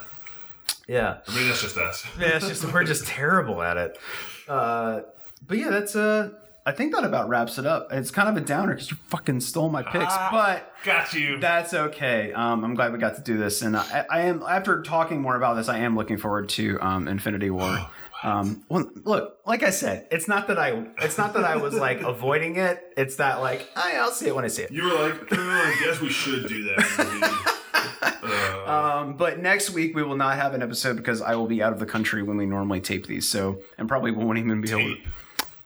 [0.88, 1.18] Yeah.
[1.28, 2.06] I mean, that's just us.
[2.20, 4.00] Yeah, it's just we're just terrible at it.
[4.48, 5.02] Uh,
[5.46, 6.30] but yeah, that's uh,
[6.66, 7.92] I think that about wraps it up.
[7.92, 10.30] It's kind of a downer because you fucking stole my picks, Ah.
[10.32, 10.74] but.
[10.84, 11.40] Got you.
[11.40, 12.32] That's okay.
[12.34, 15.36] Um, I'm glad we got to do this, and I, I am after talking more
[15.36, 15.68] about this.
[15.68, 17.88] I am looking forward to um, Infinity War.
[18.24, 21.76] Um, well, look, like I said, it's not that I, it's not that I was
[21.76, 22.94] like avoiding it.
[22.98, 24.72] It's that like I, I'll see it when I see it.
[24.72, 27.54] you were like, "Uh, I guess we should do that.
[28.02, 31.64] Uh, Um, but next week we will not have an episode because I will be
[31.64, 33.28] out of the country when we normally tape these.
[33.30, 35.08] So and probably won't even be able to tape.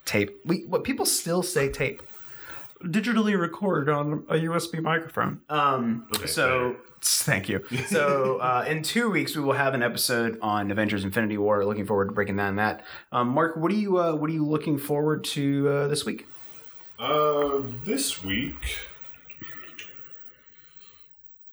[0.06, 0.40] tape.
[0.46, 2.04] We what people still say tape.
[2.86, 5.42] Digitally record on a USB microphone.
[5.50, 7.64] Um, Okay, so thank you.
[7.88, 11.66] So uh, in two weeks we will have an episode on Avengers: Infinity War.
[11.66, 12.84] Looking forward to breaking down that.
[13.12, 16.28] Um, Mark, what are you uh, what are you looking forward to uh, this week?
[17.00, 18.78] Uh, this week.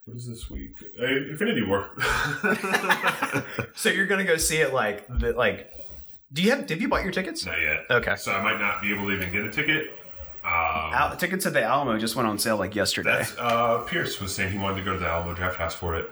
[0.05, 0.73] What is this week?
[1.01, 1.91] Uh, Infinity War.
[3.75, 5.73] So you're gonna go see it like the, like.
[6.33, 6.69] Do you have?
[6.69, 7.47] Have you bought your tickets?
[7.47, 7.85] Not yet.
[7.91, 8.17] Okay.
[8.17, 9.99] So I might not be able to even get a ticket.
[10.45, 10.51] Um,
[10.95, 13.25] Al- tickets at the Alamo just went on sale like yesterday.
[13.39, 16.11] uh, Pierce was saying he wanted to go to the Alamo Drafthouse for it.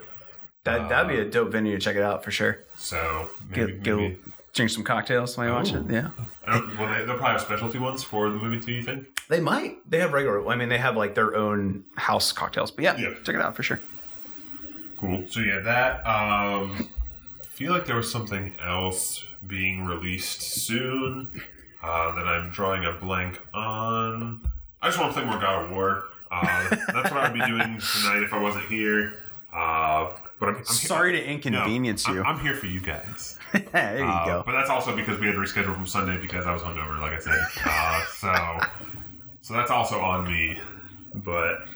[0.63, 2.59] That that'd be a dope venue to check it out for sure.
[2.77, 4.17] So maybe, maybe
[4.53, 5.83] drink some cocktails while you watch it.
[5.89, 6.09] Yeah,
[6.45, 6.61] well,
[6.93, 8.73] they, they'll probably have specialty ones for the movie too.
[8.73, 9.07] You think?
[9.29, 9.77] they might.
[9.89, 10.45] They have regular.
[10.49, 12.71] I mean, they have like their own house cocktails.
[12.71, 13.13] But yeah, Yeah.
[13.23, 13.79] check it out for sure.
[14.97, 15.25] Cool.
[15.29, 16.05] So yeah, that.
[16.05, 16.89] Um,
[17.39, 21.41] I feel like there was something else being released soon
[21.83, 24.41] uh, that I'm drawing a blank on.
[24.81, 26.05] I just want to play more God of War.
[26.31, 29.13] Uh, that's what I'd be doing tonight if I wasn't here.
[29.53, 30.09] Uh,
[30.39, 32.23] but I'm, I'm Sorry to no, inconvenience I'm- you.
[32.23, 33.37] I'm, here for you guys.
[33.71, 34.43] there you Uh, go.
[34.45, 37.13] But that's also because we had to reschedule from Sunday because I was hungover, like
[37.13, 37.39] I said.
[37.65, 38.59] Uh, so,
[39.41, 40.59] so that's also on me.
[41.15, 41.67] But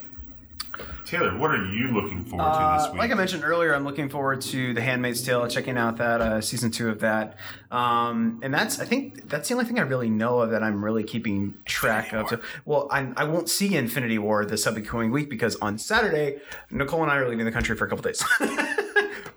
[1.06, 3.00] Taylor, what are you looking forward to this Uh, week?
[3.02, 6.42] like I mentioned earlier, I'm looking forward to The Handmaid's Tale, checking out that uh,
[6.42, 7.36] season two of that.
[7.72, 10.84] Um, and that's, I think, that's the only thing I really know of that I'm
[10.84, 12.30] really keeping track of.
[12.30, 16.40] So, well, I, I won't see Infinity War this upcoming week because on Saturday,
[16.70, 18.24] Nicole and I are leaving the country for a couple days.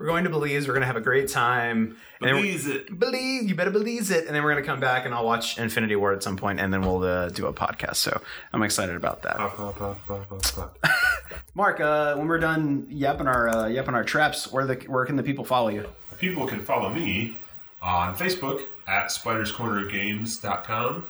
[0.05, 0.67] we're going to Belize.
[0.67, 1.97] We're going to have a great time.
[2.21, 2.99] And then we're- Belize it.
[2.99, 5.95] Believe you better believe it, and then we're gonna come back and I'll watch Infinity
[5.95, 7.95] War at some point, and then we'll uh, do a podcast.
[7.97, 8.21] So
[8.53, 9.37] I'm excited about that.
[11.55, 15.15] Mark, uh, when we're done yapping our uh, yapping our traps, where the where can
[15.15, 15.87] the people follow you?
[16.19, 17.37] People can follow me
[17.81, 21.05] on Facebook at spiderscornergames.com.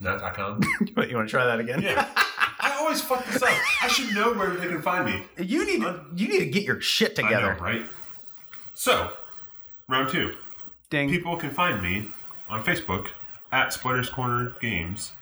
[0.00, 0.60] Not .com.
[0.80, 1.82] You want to try that again?
[1.82, 2.08] Yeah.
[2.80, 3.50] I always fuck this up.
[3.82, 5.22] I should know where they can find me.
[5.36, 5.84] You need
[6.16, 7.54] you need to get your shit together.
[7.54, 7.82] know, right?
[8.72, 9.12] So,
[9.86, 10.34] round two.
[10.88, 11.10] Ding.
[11.10, 12.08] People can find me
[12.48, 13.08] on Facebook
[13.52, 15.12] at Spiders Corner Games,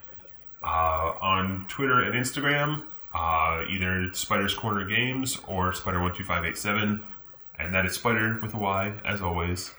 [0.63, 6.45] uh, on Twitter and Instagram, uh, either Spiders Corner Games or Spider One Two Five
[6.45, 7.03] Eight Seven,
[7.59, 9.75] and that is Spider with a Y as always.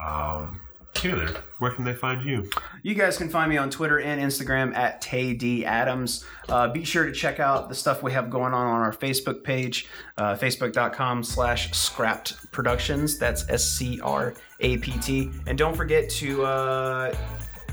[0.00, 0.60] Um,
[0.98, 2.50] Taylor, where can they find you?
[2.82, 6.24] You guys can find me on Twitter and Instagram at TayDAdams.
[6.48, 9.44] Uh, be sure to check out the stuff we have going on on our Facebook
[9.44, 13.16] page, uh, facebook.com slash scrapt productions.
[13.16, 15.30] That's S C R A P T.
[15.46, 17.14] And don't forget to uh,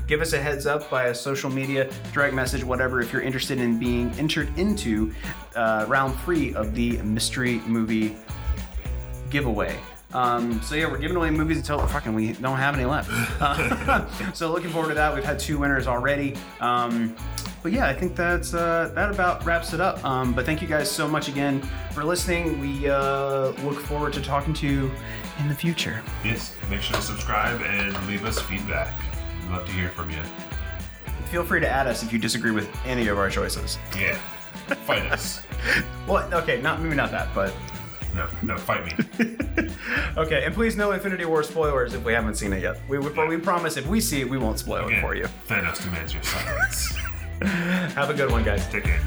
[0.06, 3.76] give us a heads up via social media, direct message, whatever, if you're interested in
[3.76, 5.12] being entered into
[5.56, 8.14] uh, round three of the mystery movie
[9.30, 9.76] giveaway.
[10.16, 13.10] Um, so yeah, we're giving away movies until fucking we don't have any left.
[13.38, 15.14] Uh, so looking forward to that.
[15.14, 16.34] We've had two winners already.
[16.58, 17.14] Um,
[17.62, 20.02] but yeah, I think that's uh, that about wraps it up.
[20.04, 21.60] Um, but thank you guys so much again
[21.92, 22.58] for listening.
[22.60, 24.90] We uh, look forward to talking to you
[25.38, 26.02] in the future.
[26.24, 28.98] Yes, make sure to subscribe and leave us feedback.
[29.42, 30.22] We'd love to hear from you.
[31.26, 33.76] Feel free to add us if you disagree with any of our choices.
[33.94, 34.16] Yeah,
[34.86, 35.42] fight us.
[36.06, 37.52] Well, okay, not maybe not that, but
[38.16, 39.68] No, no, fight me.
[40.16, 40.44] okay.
[40.44, 42.80] And please no Infinity War spoilers if we haven't seen it yet.
[42.88, 45.26] We we, we promise if we see it, we won't spoil it for you.
[45.48, 46.96] Thanos demands your silence.
[47.94, 48.66] Have a good one, guys.
[48.68, 49.00] Take care.